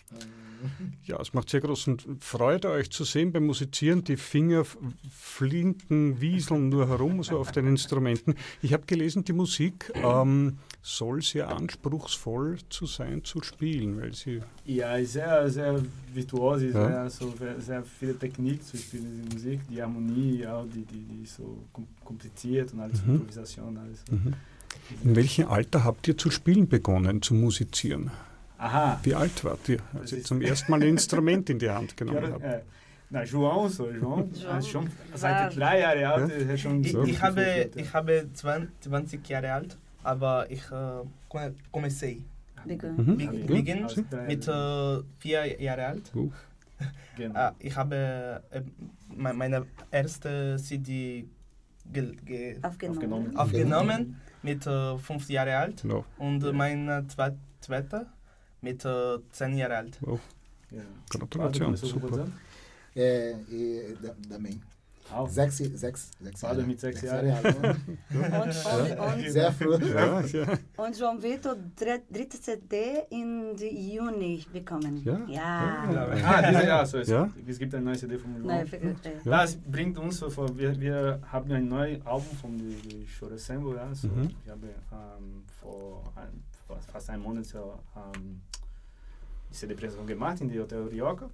Ja, 1.05 1.21
es 1.21 1.35
macht 1.35 1.51
sehr 1.51 1.61
großen 1.61 1.99
Freude, 2.21 2.71
euch 2.71 2.91
zu 2.91 3.05
sehen 3.05 3.33
beim 3.33 3.45
Musizieren. 3.47 4.05
Die 4.05 4.17
Finger 4.17 4.65
flinken, 5.11 6.21
wieseln 6.21 6.69
nur 6.69 6.89
herum, 6.89 7.23
so 7.23 7.39
auf 7.39 7.53
den 7.53 7.67
Instrumenten. 7.67 8.35
Ich 8.63 8.73
habe 8.73 8.85
gelesen, 8.87 9.25
die 9.25 9.33
Musik 9.33 9.93
ähm, 9.97 10.59
soll 10.81 11.23
sehr 11.23 11.49
anspruchsvoll 11.49 12.59
zu 12.69 12.87
sein, 12.87 13.25
zu 13.25 13.43
spielen, 13.43 14.01
weil 14.01 14.15
sie 14.15 14.41
Ja, 14.65 15.03
sehr, 15.05 15.51
sehr 15.51 15.83
virtuos, 16.15 16.63
Ja. 16.63 16.71
sehr, 16.71 17.11
so, 17.11 17.35
sehr 17.59 17.83
viele 17.85 18.17
Technik 18.19 18.65
zu 18.65 18.77
spielen, 18.77 19.27
die 19.29 19.35
Musik, 19.35 19.61
die 19.69 19.83
Harmonie, 19.83 20.47
auch 20.47 20.67
die, 20.67 20.85
die, 20.85 21.05
die 21.21 21.27
so 21.27 21.65
kom 21.73 21.87
kompliziert 22.05 22.73
und 22.73 22.81
alles, 22.81 23.05
Mhm. 23.05 23.15
Improvisation, 23.15 23.77
alles. 23.77 24.05
Mhm. 24.11 24.35
In 25.05 25.17
welchem 25.17 25.49
Alter 25.49 25.85
habt 25.85 26.07
ihr 26.09 26.17
zu 26.19 26.31
spielen 26.31 26.69
begonnen, 26.69 27.23
zu 27.23 27.35
musizieren? 27.35 28.11
Aha. 28.63 29.01
Wie 29.03 29.15
alt 29.15 29.43
wart 29.45 29.69
ihr, 29.69 29.79
als 29.99 30.13
ist- 30.13 30.27
zum 30.27 30.41
ersten 30.41 30.71
Mal 30.71 30.81
ein 30.83 30.89
Instrument 30.89 31.51
in 31.51 31.59
die 31.59 31.69
Hand 31.71 31.97
genommen 31.97 32.23
Ja, 32.23 32.33
habt? 32.33 32.45
äh, 32.45 32.61
na, 33.11 33.23
João, 33.25 33.69
so, 33.69 33.89
João, 33.91 34.29
ah, 34.49 34.63
schon 34.63 34.85
war- 34.87 35.19
seit 35.19 35.57
drei 35.57 35.81
Jahren 35.81 36.05
alt, 36.05 36.31
er 36.33 36.49
hat 36.49 36.61
schon 36.61 36.83
Ich, 36.85 36.93
So. 36.93 37.03
ich, 37.05 37.21
habe, 37.21 37.43
ja. 37.43 37.65
ich 37.83 37.93
habe 37.93 38.29
20, 38.33 38.71
20 38.81 39.29
Jahre 39.29 39.53
alt, 39.53 39.77
aber 40.05 40.49
ich 40.51 40.63
äh, 40.71 41.05
come- 41.29 41.55
comecei. 41.73 42.19
Beginn. 42.65 42.95
Mhm. 42.97 43.17
Be- 43.17 43.25
Ja, 43.25 43.47
Beginn 43.47 43.85
aus 43.85 43.95
drei 44.09 44.27
mit 44.29 44.47
Jahren. 44.47 45.01
äh, 45.01 45.05
vier 45.19 45.61
Jahre 45.61 45.87
alt. 45.87 46.13
Genau. 47.17 47.35
Ah, 47.39 47.53
ich 47.59 47.77
habe 47.77 48.41
äh, 48.51 48.61
me- 49.17 49.35
meine 49.35 49.67
erste 49.91 50.57
CD 50.59 51.27
ge 51.93 52.15
ge 52.25 52.57
Aufgenommen. 52.63 53.37
aufgenommen 53.37 54.21
mit 54.43 54.65
äh, 54.67 54.97
fünf 54.99 55.29
Jahre 55.29 55.57
alt 55.57 55.85
No. 55.85 56.05
und 56.19 56.43
äh, 56.45 56.53
meine 56.53 57.05
zwe 57.09 57.37
zweite 57.61 58.07
mit 58.63 58.85
äh, 58.85 59.19
zehn 59.33 59.57
Jahre 59.59 59.77
alt. 59.77 59.99
Oh, 60.07 60.19
Ja. 60.71 60.83
Gratulation, 61.11 61.77
super. 61.77 62.27
É, 62.95 63.35
e 63.51 63.95
da- 64.03 64.15
também. 64.35 64.61
Auch. 65.13 65.29
Sechs, 65.29 65.57
sechs, 65.59 66.11
sechs 66.21 66.41
Jahre. 66.41 66.63
mit 66.63 66.81
sechs 66.81 67.01
Sechs 67.01 67.13
Jahren. 67.13 67.27
Jahre 67.29 67.47
alt. 67.49 67.57
Und, 68.15 68.33
und, 68.95 68.99
und, 69.25 69.31
Sehr 69.31 69.53
früh. 69.53 69.77
Ja, 69.93 70.21
ja. 70.23 70.47
und 70.77 70.95
João 70.97 71.21
Vitor, 71.23 71.57
dritte 72.11 72.41
CD 72.41 73.03
in 73.11 73.55
die 73.57 73.95
Juni 73.95 74.43
bekommen. 74.53 75.03
Ja. 75.05 75.21
Ja. 75.29 75.85
Ah, 76.25 76.43
diese 76.51 76.67
Jahr, 76.67 76.87
so 76.87 76.99
es, 76.99 77.09
Ja? 77.09 77.29
es 77.47 77.59
gibt 77.59 77.75
eine 77.75 77.85
neue 77.85 77.97
CD 77.99 78.17
von 78.19 78.31
João. 78.37 78.47
Nein, 78.47 78.73
äh, 78.73 78.95
Ja. 79.25 79.31
Das 79.43 79.57
bringt 79.57 79.99
uns 79.99 80.19
so 80.19 80.31
vor, 80.31 80.57
wir, 80.57 80.79
wir 80.81 81.21
haben 81.31 81.51
ein 81.53 81.69
neues 81.69 82.01
Album 82.07 82.37
von 82.41 82.75
Shore 83.07 83.35
Assemble, 83.35 83.77
ja, 83.77 83.95
so, 83.95 84.09
Mhm. 84.09 84.31
ich 84.45 84.51
habe 84.51 84.67
ähm, 84.93 85.43
vor, 85.61 86.11
ein, 86.17 86.43
fast 86.93 87.11
einem 87.11 87.23
Monat 87.23 87.47
so, 87.47 87.79
ähm, 87.97 88.41
die 89.51 89.55
CD-Präsentation 89.55 90.07
gemacht 90.07 90.41
in 90.41 90.49
der 90.49 90.63
Hotel 90.63 90.83
Rioja. 90.89 91.29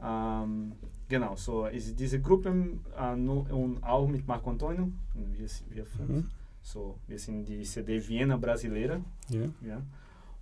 Ähm, 0.00 0.72
genau, 1.08 1.34
so 1.36 1.66
ist 1.66 1.98
diese 1.98 2.20
Gruppe 2.20 2.54
äh, 2.96 3.16
nur, 3.16 3.50
und 3.52 3.82
auch 3.82 4.06
mit 4.06 4.26
Marco 4.26 4.50
Antonio, 4.50 4.90
wir, 5.14 5.48
wir 5.70 5.84
fünf. 5.86 6.08
Mhm. 6.08 6.30
So, 6.62 6.98
wir 7.06 7.18
sind 7.18 7.44
die 7.46 7.62
CD 7.62 8.00
Viena 8.06 8.36
Brasileira. 8.36 9.00
Ja. 9.30 9.40
Ja. 9.66 9.82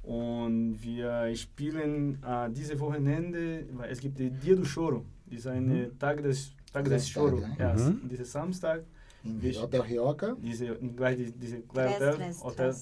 Und 0.03 0.81
wir 0.83 1.35
spielen 1.37 2.23
äh, 2.23 2.51
diese 2.51 2.79
Wochenende, 2.79 3.65
weil 3.73 3.91
es 3.91 3.99
gibt 4.01 4.19
die 4.19 4.31
Dia 4.31 4.55
do 4.55 4.63
Choro, 4.63 5.05
das 5.27 5.39
ist 5.41 5.47
ein 5.47 5.67
Mhm. 5.67 5.99
Tag 5.99 6.23
des, 6.23 6.53
Tag 6.73 6.85
des 6.85 7.13
Choro. 7.13 7.39
ja. 7.39 7.49
Ja, 7.59 7.75
Mhm. 7.75 8.09
Dieser 8.09 8.25
Samstag, 8.25 8.85
Em 9.25 9.41
Vixe. 9.43 9.63
Hotel 9.63 9.81
Rioca. 9.81 10.37
diese, 10.41 10.67
gleich 10.77 11.17
die, 11.17 11.33
diese 11.33 11.61
gleich 11.63 11.95
Hotel, 11.97 12.35
Hotel, 12.43 12.75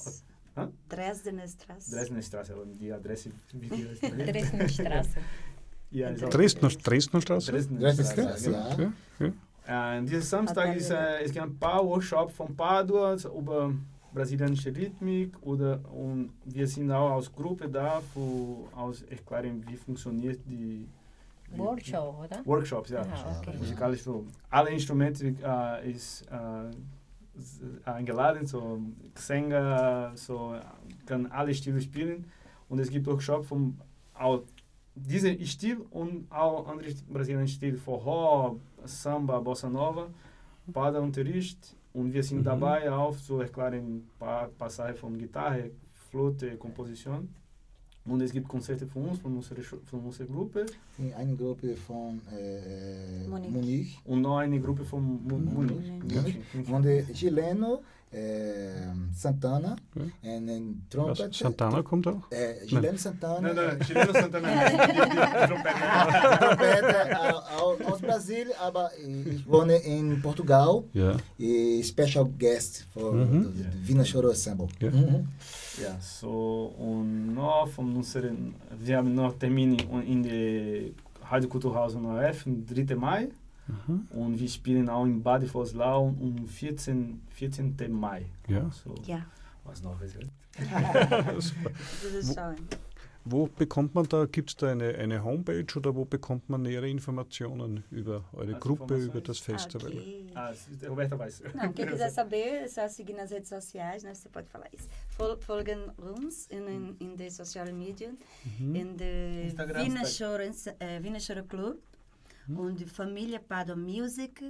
Straße. 0.54 0.70
Hä? 0.70 0.94
Dresdner 0.96 1.48
Straße. 1.48 1.90
Dresdner 1.94 2.22
Straße, 2.22 2.52
aber 2.54 2.64
die 2.66 2.92
Adresse? 2.92 3.30
Dresdenstraße. 3.52 5.18
Ja, 5.90 6.08
ist 6.10 6.24
auch- 6.24 6.28
Dresdner, 6.30 6.68
Dresdner 6.68 7.20
Straße? 7.20 7.52
Dresdner 7.52 7.78
Dresdner 7.80 8.04
Straße, 8.04 8.50
Straße, 8.50 8.50
genau. 8.50 8.68
ja. 8.68 8.92
Ja, 9.20 9.32
ja. 9.66 9.96
Äh, 9.98 10.02
diesen 10.02 10.22
Samstag 10.22 10.76
ist, 10.76 10.90
äh, 10.90 11.22
es 11.22 11.32
gibt 11.32 11.44
ein 11.44 11.58
paar 11.58 11.84
Workshops 11.86 12.34
von 12.34 12.54
Padua 12.56 13.14
über 13.14 13.72
brasilianische 14.12 14.74
Rhythmik 14.76 15.36
oder 15.42 15.80
und 15.92 16.32
wir 16.44 16.66
sind 16.68 16.90
auch 16.90 17.16
als 17.16 17.32
Gruppe 17.32 17.68
da, 17.68 18.00
für 18.12 18.68
aus 18.76 19.02
erklären, 19.02 19.64
wie 19.68 19.76
funktioniert 19.76 20.40
die 20.46 20.86
Workshop, 21.56 22.18
oder? 22.24 22.40
Workshops, 22.44 22.90
ja. 22.90 23.02
Ah, 23.02 23.38
okay. 23.40 23.56
Musikalisch 23.58 24.02
so. 24.02 24.26
Alle 24.50 24.70
Instrumente 24.70 25.26
äh, 25.42 25.90
ist 25.90 26.22
äh, 26.30 26.68
s- 26.68 26.76
eingeladen, 27.84 28.46
so 28.46 28.80
Sänger, 29.14 30.12
so 30.14 30.54
kann 31.06 31.26
alle 31.26 31.54
Stile 31.54 31.80
spielen. 31.80 32.24
Und 32.68 32.78
es 32.78 32.90
gibt 32.90 33.06
Workshops 33.06 33.48
von 33.48 33.78
auch 34.14 34.42
diesem 34.94 35.44
Stil 35.44 35.78
und 35.90 36.30
auch 36.30 36.68
andere 36.68 36.92
brasilianische 37.08 37.56
Stil, 37.56 37.76
Forró, 37.76 38.58
Samba, 38.84 39.40
Bossa 39.40 39.68
Nova, 39.68 40.08
Pada 40.72 41.00
Unterricht. 41.00 41.76
Und 41.92 42.12
wir 42.12 42.22
sind 42.22 42.38
Mhm. 42.40 42.44
dabei 42.44 42.90
auch 42.92 43.16
zu 43.16 43.40
erklären 43.40 43.74
ein 43.74 44.10
paar 44.18 44.48
Passagen 44.48 44.96
von 44.96 45.16
Gitarre, 45.18 45.70
Flöte, 46.10 46.56
Komposition 46.56 47.28
und 48.06 48.20
es 48.20 48.32
gibt 48.32 48.48
Konzerte 48.48 48.86
von 48.86 49.08
uns, 49.08 49.18
von 49.18 49.34
unserer, 49.36 49.62
von 49.62 50.00
unserer 50.00 50.26
Gruppe 50.26 50.66
eine 51.16 51.34
Gruppe 51.36 51.74
von 51.76 52.20
äh. 52.32 53.26
Munique. 53.28 53.98
und 54.04 54.20
noch 54.22 54.38
eine 54.38 54.60
Gruppe 54.60 54.84
von 54.84 55.02
Mu- 55.26 55.38
Mhm. 55.38 55.54
Munich. 55.54 55.90
Munique. 56.02 56.72
Onde 56.72 57.06
chileno, 57.12 57.80
äh, 58.14 58.70
Santana, 59.12 59.76
und 59.94 60.12
ein 60.22 60.82
Was, 60.82 60.90
Trompete. 60.90 61.30
Santana 61.32 61.82
kommt 61.82 62.06
auch? 62.06 62.30
Äh, 62.30 62.64
chileno 62.66 62.96
Santana. 62.96 63.40
Nein, 63.40 63.56
nein, 63.56 63.80
Chileno 63.80 64.12
Santana. 64.12 64.48
die- 64.48 64.76
die- 64.76 65.10
die 65.10 65.46
Trompete. 65.48 67.20
Au- 67.60 67.92
aus 67.92 68.00
Brasil, 68.00 68.46
aber 68.60 68.90
ich 68.98 69.46
wohne 69.48 69.76
in 69.78 70.20
Portugal. 70.22 70.84
Ja. 70.92 71.16
E 71.38 71.82
special 71.82 72.26
guest 72.38 72.86
for 72.92 73.12
the, 73.12 73.48
the 73.58 73.64
Vina 73.88 74.04
Choro 74.04 74.28
Ensemble. 74.30 74.68
Ja. 74.80 74.90
Mhm. 74.90 75.28
Ja, 75.82 75.96
so 76.00 76.72
und 76.78 77.34
noch 77.34 77.68
von 77.68 77.96
unseren, 77.96 78.54
wir 78.78 78.96
haben 78.96 79.12
noch 79.14 79.36
Termine 79.38 79.76
in 80.06 80.22
der 80.22 80.90
Rádio 81.28 81.48
Kulturhaus 81.48 81.94
UNF 81.94 82.46
am 82.46 82.64
3. 82.66 82.94
Mai 82.94 83.28
Mhm. 83.66 84.06
und 84.10 84.38
wir 84.38 84.48
spielen 84.48 84.88
auch 84.88 85.04
in 85.06 85.22
Bad 85.22 85.42
Voslau 85.52 86.08
um 86.08 86.46
14. 86.46 87.22
14. 87.30 87.74
Mai. 87.92 88.26
Ja. 88.48 88.70
So, 88.70 88.94
Ja, 89.06 89.24
was 89.64 89.82
noch 89.82 90.00
ist. 90.02 90.16
das 91.32 91.52
ist 92.12 92.34
schön. 92.34 92.56
Wo 93.26 93.46
bekommt 93.46 93.94
man 93.94 94.06
da, 94.06 94.26
gibt 94.26 94.50
es 94.50 94.56
da 94.56 94.70
eine, 94.70 94.94
eine 94.96 95.24
Homepage 95.24 95.64
oder 95.76 95.94
wo 95.94 96.04
bekommt 96.04 96.50
man 96.50 96.60
nähere 96.60 96.86
Informationen 96.90 97.82
über 97.90 98.22
eure 98.34 98.54
Also 98.56 98.58
Gruppe, 98.58 98.96
über 98.96 99.22
das 99.22 99.38
Festival? 99.38 99.92
Ah, 100.34 100.50
a 100.50 100.88
Roberta 100.88 101.16
vai. 101.16 101.30
Não, 101.54 101.72
quem 101.72 101.86
quiser 101.86 102.10
saber, 102.10 102.64
é 102.64 102.68
só 102.68 102.86
seguir 102.86 103.14
nas 103.14 103.30
redes 103.30 103.48
sociais, 103.48 104.02
né? 104.02 104.12
Você 104.14 104.28
pode 104.28 104.46
falar 104.50 104.66
isso. 104.74 104.90
Fol 105.16 105.38
folgen 105.38 105.90
uns 105.98 106.46
in, 106.50 106.68
in, 106.68 106.96
in 107.00 107.16
the 107.16 107.30
social 107.30 107.72
media, 107.72 108.12
Mhm. 108.60 108.76
in 108.76 108.96
the 108.98 109.44
Instagram, 109.46 109.82
Wiener 109.82 110.04
Shore, 110.04 110.44
äh, 110.78 111.02
Wiener 111.02 111.20
Shore 111.20 111.44
Club 111.44 111.78
und 112.48 112.78
die 112.80 112.86
Familie 112.86 113.38
Pado 113.40 113.76
Music, 113.76 114.42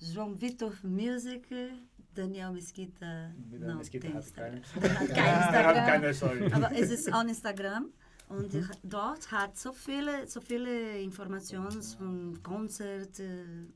João 0.00 0.34
Vitor 0.40 0.72
Music, 0.82 1.46
Daniel 2.14 2.52
Mesquita, 2.52 3.32
Daniel 3.50 3.68
não, 3.68 3.76
Mesquita 3.78 4.06
tem 4.08 4.14
hat 4.16 4.24
Instagram. 4.24 4.62
kein 4.80 5.08
Keine, 5.08 6.08
Instagram. 6.08 6.14
sorry. 6.14 6.52
Aber 6.52 6.72
es 6.72 6.90
ist 6.90 7.12
on 7.12 7.28
Instagram 7.28 7.90
und 8.28 8.54
ich- 8.54 8.66
dort 8.82 9.30
hat 9.30 9.56
so 9.56 9.72
viele, 9.72 10.26
so 10.26 10.40
viele 10.40 10.98
Informationen 11.00 11.82
von 11.82 12.42
Konzerten, 12.42 13.72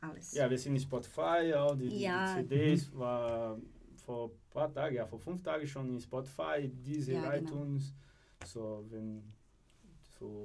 alles. 0.00 0.34
Ja, 0.34 0.48
wir 0.48 0.58
sind 0.58 0.74
in 0.76 0.80
Spotify, 0.80 1.52
auch 1.54 1.74
die, 1.76 1.88
die 1.88 2.00
Ja. 2.02 2.36
CDs 2.36 2.90
war 2.94 3.58
vor 4.04 4.28
ein 4.30 4.50
paar 4.50 4.72
Tagen, 4.72 4.94
ja, 4.96 5.06
vor 5.06 5.18
fünf 5.18 5.42
Tagen 5.42 5.66
schon 5.66 5.88
in 5.88 6.00
Spotify, 6.00 6.68
diese 6.68 7.12
Ja, 7.12 7.36
genau. 7.36 7.50
iTunes, 7.50 7.92
so 8.46 8.84
wenn 8.90 9.22
so 10.18 10.44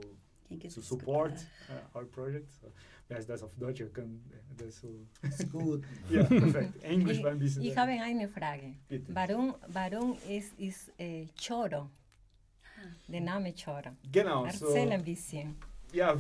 to 0.58 0.82
support 0.82 1.34
uh, 1.70 1.98
our 1.98 2.06
project. 2.06 2.50
So, 2.52 2.68
das 3.08 3.44
auf 3.44 3.56
Deutsch? 3.56 3.84
Kann 3.94 4.22
das 4.58 4.82
so. 4.82 4.88
Ist 5.22 5.52
gut. 5.52 5.84
Ja, 6.10 6.24
perfekt. 6.24 6.84
Englisch 6.84 7.18
Ich, 7.18 7.24
war 7.24 7.32
ein 7.32 7.40
bisschen. 7.40 7.64
ich 7.64 7.78
habe 7.78 7.92
eine 7.92 8.28
Frage. 8.28 8.76
Bitte. 8.88 9.14
Warum, 9.14 9.56
warum 9.68 10.18
ist, 10.28 10.58
ist 10.60 10.92
äh, 10.98 11.28
Choro? 11.36 11.90
Der 13.08 13.22
Name 13.22 13.54
Choro. 13.54 13.92
Genau, 14.12 14.50
so. 14.50 14.68
Erzähl 14.68 14.92
ein 14.92 15.04
bisschen. 15.04 15.56
Ja, 15.92 16.16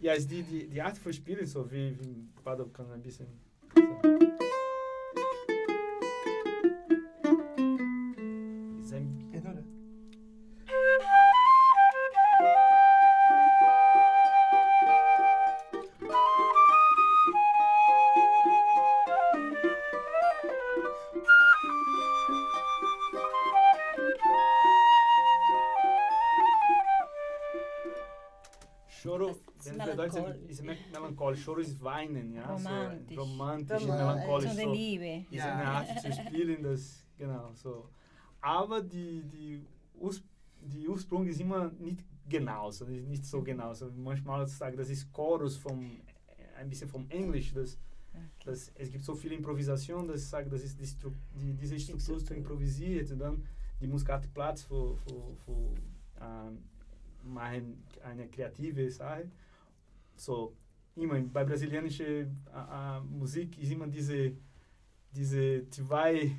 ja, 0.00 0.12
ist 0.12 0.30
die, 0.30 0.42
die, 0.42 0.68
die 0.68 0.80
Art 0.80 0.96
von 0.96 1.12
Spielen, 1.12 1.46
so 1.46 1.70
wie, 1.70 1.98
wie 1.98 2.28
Pado 2.42 2.66
kann 2.66 2.90
ein 2.92 3.02
bisschen. 3.02 3.26
So. 3.74 4.17
Choro 31.48 31.60
ist 31.60 31.82
Weinen, 31.82 32.34
ja. 32.34 32.44
Romantisch. 32.52 33.16
So, 33.16 33.22
romantisch, 33.22 33.82
Roman- 33.82 33.96
melancholisch. 33.98 34.50
So 34.50 34.56
de 34.56 34.64
So, 34.66 34.72
Liebe. 34.74 35.24
ist 35.30 35.42
eine 35.44 35.64
Art 35.64 36.00
zu 36.00 36.12
spielen, 36.12 36.62
das, 36.62 37.06
genau, 37.16 37.50
so. 37.54 37.88
Aber 38.40 38.82
die, 38.82 39.22
die, 39.22 39.62
Urs, 39.94 40.22
die 40.60 40.86
Ursprung 40.86 41.26
ist 41.26 41.40
immer 41.40 41.70
nicht 41.78 42.04
genau, 42.28 42.70
so, 42.70 42.84
nicht 42.84 43.24
so 43.24 43.42
genau. 43.42 43.72
So, 43.72 43.90
manchmal 43.96 44.46
sagen, 44.46 44.76
das 44.76 44.90
ist 44.90 45.10
Chorus 45.10 45.56
vom, 45.56 45.90
ein 46.58 46.68
bisschen 46.68 46.88
vom 46.88 47.06
Englisch, 47.08 47.54
das, 47.54 47.78
das, 48.44 48.70
es 48.74 48.90
gibt 48.90 49.04
so 49.04 49.14
viel 49.14 49.32
Improvisation, 49.32 50.06
dass 50.06 50.20
ich 50.22 50.28
sage, 50.28 50.50
das 50.50 50.62
ist 50.62 50.78
die, 50.78 50.86
Stru 50.86 51.10
die, 51.34 51.54
diese 51.54 51.78
Struktur 51.80 52.18
zu 52.18 52.34
improvisiert 52.34 53.10
und 53.12 53.20
dann 53.20 53.42
die 53.80 53.86
Musik 53.86 54.10
hat 54.10 54.32
Platz 54.34 54.64
für, 54.64 54.96
für, 54.98 55.34
für 55.46 55.74
ähm, 56.20 56.58
machen 57.22 57.82
eine 58.04 58.28
kreative 58.28 58.90
Sache. 58.90 59.30
So, 60.16 60.52
immer 60.98 61.20
bei 61.20 61.44
brasilianischer 61.44 62.04
äh, 62.22 63.00
Musik 63.08 63.58
ist 63.58 63.70
immer 63.72 63.86
diese, 63.86 64.32
diese 65.10 65.68
zwei 65.70 66.32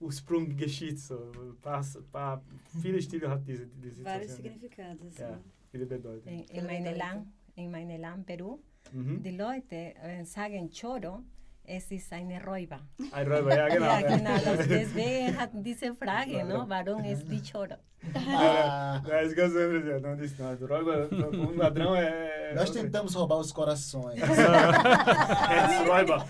Ursprungsgeschichte. 0.00 0.96
So, 0.98 1.32
pass, 1.62 1.98
pa, 2.12 2.42
viele 2.82 3.00
Stile 3.00 3.28
hat 3.30 3.46
diese, 3.46 3.66
diese 3.66 4.02
Vários 4.04 4.36
Situation. 4.36 4.60
significados. 4.60 5.18
Ja, 5.18 5.40
viele 5.70 5.86
Bedeutung. 5.86 6.32
En, 6.32 6.44
en 6.48 6.66
Mainelán, 6.66 7.32
en 7.56 7.70
Mainelán, 7.70 8.24
Perú, 8.24 8.58
Mhm. 8.92 9.22
die 9.22 9.30
Leute 9.30 9.94
äh, 9.96 10.24
sagen 10.24 10.68
Choro, 10.70 11.22
es 11.64 11.90
ist 11.90 12.12
eine 12.12 12.38
Räuber. 12.44 12.80
Ein 13.12 13.26
Räuber, 13.32 13.56
ja, 13.56 13.68
genau. 13.68 13.86
Ja, 13.86 14.00
genau. 14.02 14.62
Deswegen 14.68 15.34
hat 15.38 15.50
diese 15.54 15.94
Frage, 15.94 16.44
¿no? 16.44 16.68
Warum 16.68 17.02
ist 17.04 17.26
die 17.26 17.40
Choro? 17.40 17.76
Ah. 18.14 19.02
É, 19.08 19.24
isso 19.24 19.34
que 19.34 19.40
eu 19.40 19.50
sempre 19.50 19.78
dizia, 19.78 20.00
não 20.00 20.16
disse 20.16 20.40
não. 20.40 20.50
É 20.52 20.56
droga, 20.56 21.08
um 21.12 21.56
ladrão 21.56 21.96
é... 21.96 22.54
Nós 22.54 22.70
tentamos 22.70 23.14
roubar 23.14 23.38
os 23.38 23.52
corações. 23.52 24.20
é, 24.20 24.24
rouba. 25.84 26.26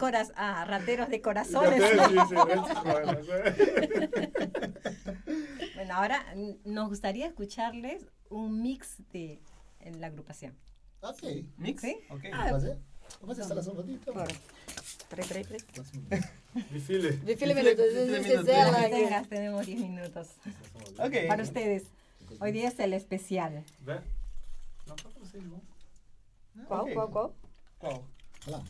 Cora... 0.00 0.26
Ah, 0.34 0.64
rateiros 0.64 1.08
de 1.08 1.18
corazones. 1.18 1.82
É 1.82 1.94
é. 1.94 1.98
bueno, 5.74 5.92
agora 5.94 6.24
nos 6.64 6.88
gustaría 6.88 7.26
escucharles 7.26 8.06
um 8.30 8.48
mix 8.48 8.96
de 9.12 9.40
la 9.98 10.06
agrupação. 10.06 10.50
Ok. 11.02 11.44
Mix? 11.58 11.82
¿Sí? 11.82 11.98
Ok. 12.10 12.24
Ah, 12.32 12.50
¿Vas 12.50 12.52
a 12.52 12.56
hacer? 12.56 12.78
¿Vas 13.20 13.38
a 13.38 13.42
hacer 13.42 13.56
la? 13.56 13.98
Claro. 14.12 14.34
Peraí, 15.08 15.28
peraí, 15.28 15.44
peraí. 15.44 16.22
Desfile. 16.70 17.54
Minutos. 17.54 19.28
Tenemos 19.28 19.66
10 19.66 19.80
minutos. 19.80 20.28
Para 21.28 21.42
ustedes. 21.42 21.84
Hoy 22.40 22.52
día 22.52 22.68
es 22.68 22.78
el 22.78 22.94
especial. 22.94 23.64
¿Ve? 23.80 24.00
No, 24.86 24.96
para 24.96 25.10
vocês, 25.20 25.42
não. 25.44 25.60
Qual, 26.66 26.86
qual, 26.92 27.10
qual? 27.10 27.34
Qual? 27.78 28.04
Lá. 28.46 28.62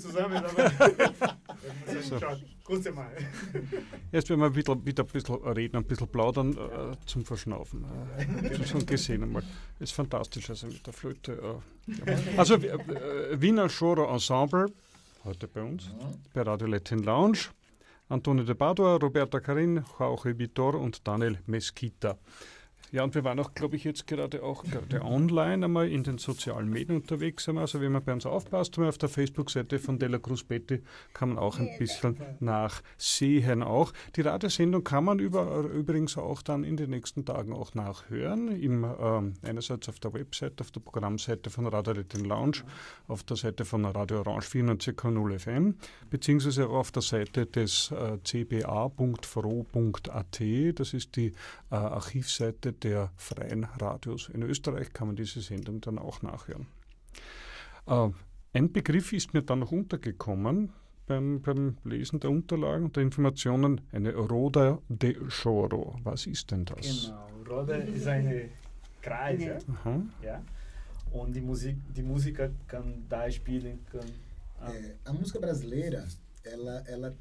Zusammen, 0.00 0.36
aber 0.44 0.70
So. 2.02 2.18
kurz 2.64 2.90
mal. 2.92 3.10
Erst 4.12 4.30
wenn 4.30 4.40
wir 4.40 4.54
wieder, 4.54 4.84
wieder 4.84 5.04
ein 5.04 5.06
bisschen 5.06 5.34
reden, 5.36 5.76
ein 5.76 5.84
bisschen 5.84 6.08
plaudern 6.08 6.52
äh, 6.52 6.96
zum 7.06 7.24
Verschnaufen. 7.24 7.84
Äh, 8.16 8.58
das 8.58 8.68
schon 8.68 8.86
gesehen 8.86 9.22
einmal. 9.22 9.42
Ist 9.78 9.92
fantastisch, 9.92 10.48
also 10.50 10.66
mit 10.66 10.86
der 10.86 10.92
Flöte. 10.92 11.32
Äh, 11.32 11.92
ja. 11.92 12.18
Also 12.36 12.54
äh, 12.54 13.40
Wiener 13.40 13.68
Schoro 13.68 14.12
Ensemble, 14.12 14.66
heute 15.24 15.48
bei 15.48 15.62
uns, 15.62 15.90
bei 16.32 16.42
Radio 16.42 16.66
Latin 16.66 17.00
Lounge. 17.00 17.38
Antonio 18.08 18.42
de 18.42 18.54
Padua, 18.56 18.96
Roberta 18.96 19.38
Carin, 19.38 19.84
Jorge 19.98 20.36
Vitor 20.36 20.74
und 20.74 21.06
Daniel 21.06 21.38
Mesquita. 21.46 22.18
Ja, 22.92 23.04
und 23.04 23.14
wir 23.14 23.22
waren 23.22 23.38
auch, 23.38 23.54
glaube 23.54 23.76
ich, 23.76 23.84
jetzt 23.84 24.08
gerade 24.08 24.42
auch 24.42 24.64
gerade 24.64 25.02
online 25.02 25.64
einmal 25.64 25.88
in 25.88 26.02
den 26.02 26.18
sozialen 26.18 26.68
Medien 26.68 26.96
unterwegs. 26.96 27.48
Also 27.48 27.80
wenn 27.80 27.92
man 27.92 28.02
bei 28.02 28.12
uns 28.12 28.26
aufpasst, 28.26 28.76
auf 28.80 28.98
der 28.98 29.08
Facebook-Seite 29.08 29.78
von 29.78 30.00
Della 30.00 30.18
Cruz 30.18 30.42
Betty 30.42 30.82
kann 31.14 31.30
man 31.30 31.38
auch 31.38 31.60
ein 31.60 31.70
bisschen 31.78 32.16
nachsehen 32.40 33.62
auch. 33.62 33.92
Die 34.16 34.22
Radiosendung 34.22 34.82
kann 34.82 35.04
man 35.04 35.20
über, 35.20 35.60
übrigens 35.60 36.18
auch 36.18 36.42
dann 36.42 36.64
in 36.64 36.76
den 36.76 36.90
nächsten 36.90 37.24
Tagen 37.24 37.52
auch 37.52 37.74
nachhören. 37.74 38.48
Im, 38.60 38.84
ähm, 38.84 39.34
einerseits 39.42 39.88
auf 39.88 40.00
der 40.00 40.12
Webseite, 40.12 40.62
auf 40.62 40.72
der 40.72 40.80
Programmseite 40.80 41.48
von 41.50 41.66
Radio 41.66 41.92
Latin 41.92 42.24
Lounge, 42.24 42.64
auf 43.06 43.22
der 43.22 43.36
Seite 43.36 43.64
von 43.64 43.84
Radio 43.84 44.18
Orange 44.20 44.48
94,0 44.48 45.38
FM, 45.38 45.76
beziehungsweise 46.10 46.68
auch 46.68 46.80
auf 46.80 46.90
der 46.90 47.02
Seite 47.02 47.46
des 47.46 47.92
äh, 47.92 48.18
cba.fro.at. 48.24 48.80
Das 50.74 50.94
ist 50.94 51.14
die 51.16 51.32
äh, 51.70 51.74
Archivseite 51.74 52.79
der 52.80 53.10
freien 53.16 53.64
Radios. 53.64 54.28
In 54.28 54.42
Österreich 54.42 54.92
kann 54.92 55.08
man 55.08 55.16
diese 55.16 55.40
Sendung 55.40 55.80
dann 55.80 55.98
auch 55.98 56.22
nachhören. 56.22 56.66
Äh, 57.86 58.10
ein 58.52 58.72
Begriff 58.72 59.12
ist 59.12 59.32
mir 59.34 59.42
dann 59.42 59.60
noch 59.60 59.72
untergekommen 59.72 60.72
beim, 61.06 61.40
beim 61.40 61.76
Lesen 61.84 62.20
der 62.20 62.30
Unterlagen 62.30 62.84
und 62.86 62.96
der 62.96 63.02
Informationen, 63.02 63.80
eine 63.92 64.14
Roda 64.14 64.78
de 64.88 65.16
Choro. 65.28 65.98
Was 66.04 66.26
ist 66.26 66.50
denn 66.50 66.64
das? 66.64 67.06
Genau, 67.06 67.28
Roda 67.48 67.76
ist 67.76 68.06
eine 68.06 68.48
Kreis, 69.02 69.42
ja? 69.42 69.58
Ja? 70.22 70.42
Und 71.12 71.34
die, 71.34 71.40
Musik, 71.40 71.76
die 71.96 72.02
Musiker 72.02 72.50
kann 72.68 73.04
da 73.08 73.30
spielen, 73.30 73.80
kann, 73.90 74.06
ah, 74.60 74.72
É, 74.72 74.94
a 75.04 75.12
música 75.12 75.40
brasileira, 75.40 76.06
ela, 76.44 76.84
ela, 76.86 77.16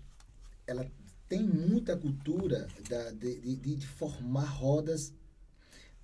ela 0.67 0.91
tem 1.27 1.41
muita 1.41 1.95
cultura 1.95 2.67
da, 2.89 3.11
de, 3.11 3.39
de, 3.39 3.75
de 3.77 3.87
formar 3.87 4.59
rodas 4.59 5.13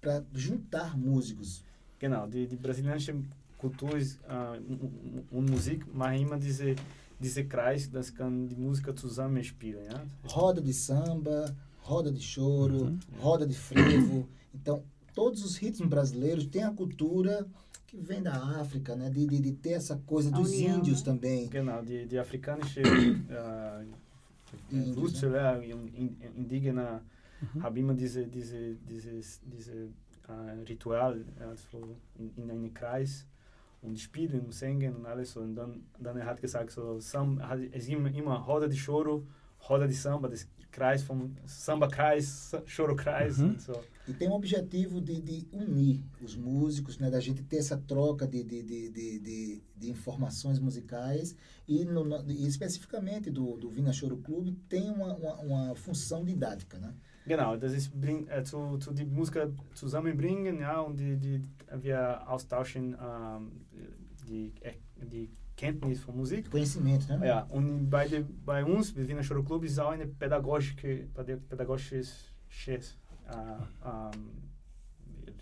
para 0.05 0.23
juntar 0.33 0.95
músicos. 0.97 1.63
Genau, 1.99 2.27
die, 2.27 2.45
die 2.47 2.55
brasilianische 2.57 3.13
Kultur 3.57 3.97
ist 3.97 4.19
äh, 4.29 4.57
und 4.59 5.25
und 5.31 5.49
Musik 5.49 5.81
machen 5.93 6.17
immer 6.25 6.37
diese, 6.37 6.75
diese 7.19 7.43
Kreis, 7.45 7.89
das 7.89 8.13
kann 8.13 8.47
die 8.47 8.55
Musiker 8.55 8.95
zusammenspielen. 8.95 9.85
Ja? 9.91 10.03
Roda 10.27 10.61
de 10.61 10.73
samba, 10.73 11.39
roda 11.83 12.11
de 12.11 12.21
choro, 12.21 12.81
Uhum. 12.85 12.99
roda 13.19 13.45
de 13.47 13.55
frevo. 13.55 14.27
Então, 14.53 14.83
todos 15.15 15.43
os 15.43 15.55
ritmos 15.57 15.89
brasileiros 15.89 16.45
têm 16.45 16.63
a 16.63 16.71
cultura 16.71 17.45
que 17.87 17.97
vem 17.97 18.21
da 18.21 18.35
África, 18.61 18.95
né? 18.95 19.09
De, 19.09 19.25
de, 19.25 19.39
de 19.39 19.51
ter 19.53 19.71
essa 19.81 19.95
coisa 20.05 20.29
dos 20.29 20.49
união, 20.51 20.77
índios 20.79 20.99
né? 20.99 21.05
também. 21.05 21.47
Genau, 21.49 21.81
die, 21.81 22.05
die 22.05 22.19
afrikanische 22.19 22.81
äh, 22.81 23.85
Índios, 24.71 24.95
Wurzel, 24.97 25.33
ja, 25.33 25.57
in- 25.63 25.91
in- 25.95 26.17
Indigena 26.37 27.01
Mhm. 27.53 27.63
haben 27.63 27.77
immer 27.77 27.93
diese, 27.93 28.27
diese, 28.27 28.75
dieses, 28.75 29.41
diese 29.43 29.89
äh, 30.27 30.51
Ritual 30.67 31.23
also 31.39 31.97
in, 32.17 32.31
in 32.35 32.49
einem 32.51 32.73
Kreis 32.73 33.25
und 33.81 33.99
spielen 33.99 34.41
und 34.45 34.53
singen 34.53 34.95
und 34.95 35.05
alles. 35.05 35.35
Und 35.37 35.55
dann, 35.55 35.85
dann 35.99 36.17
er 36.17 36.25
hat 36.25 36.41
gesagt, 36.41 36.71
so, 36.71 36.99
Sam, 36.99 37.41
hat, 37.47 37.59
es 37.71 37.87
immer, 37.87 38.11
immer 38.13 38.37
Roda 38.37 38.67
de 38.67 38.77
Choro, 38.77 39.23
Roda 39.69 39.85
de 39.85 39.95
Samba, 39.95 40.27
das 40.27 40.47
Kreis 40.71 41.03
vom 41.03 41.35
Samba-Kreis, 41.45 42.55
Choro-Kreis 42.67 43.37
Mhm. 43.37 43.49
und 43.49 43.61
so. 43.61 43.73
E 44.07 44.13
tem 44.13 44.29
um 44.29 44.33
objetivo 44.33 45.01
de, 45.01 45.19
de 45.19 45.47
unir 45.51 46.03
os 46.21 46.35
músicos, 46.35 46.99
né? 46.99 47.09
Da 47.09 47.19
gente 47.19 47.41
ter 47.43 47.57
essa 47.57 47.77
troca 47.77 48.27
de, 48.27 48.43
de, 48.43 48.61
de, 48.61 48.89
de, 48.89 49.63
de, 49.75 49.89
informações 49.89 50.59
musicais 50.59 51.35
e, 51.67 51.83
no, 51.85 52.03
e 52.29 52.45
especificamente 52.45 53.31
do, 53.31 53.57
do 53.57 53.69
Vina 53.69 53.91
Choro 53.91 54.17
Clube 54.17 54.53
tem 54.69 54.89
uma, 54.89 55.15
uma, 55.15 55.35
uma 55.39 55.75
função 55.75 56.23
didática, 56.23 56.77
né? 56.77 56.93
Genau, 57.27 57.57
das 57.57 57.73
ist 57.73 57.91
bring, 57.95 58.27
äh, 58.29 58.43
zu, 58.43 58.77
zu 58.79 58.93
die 58.93 59.05
Musiker 59.05 59.51
zusammenbringen, 59.73 60.59
ja, 60.59 60.79
und 60.79 60.99
die, 60.99 61.17
die 61.17 61.41
wir 61.81 62.21
austauschen 62.27 62.95
ähm, 63.01 63.51
die, 64.27 64.53
äh, 64.61 64.73
die 65.11 65.31
Kenntnis 65.55 66.01
von 66.01 66.15
Musik. 66.15 66.51
Conhecimento, 66.51 67.17
né? 67.17 67.27
Ja, 67.27 67.43
und 67.49 67.89
bei, 67.89 68.07
de, 68.07 68.23
bei 68.45 68.63
uns, 68.63 68.93
bei 68.93 69.07
Wiener 69.07 69.23
Choro 69.23 69.41
Club, 69.43 69.63
ist 69.63 69.79
auch 69.79 69.89
eine 69.89 70.05
pädagogische, 70.05 71.07
päda- 71.15 71.37
pädagogische 71.49 71.95
äh, 71.95 71.99
ähm, 72.01 72.81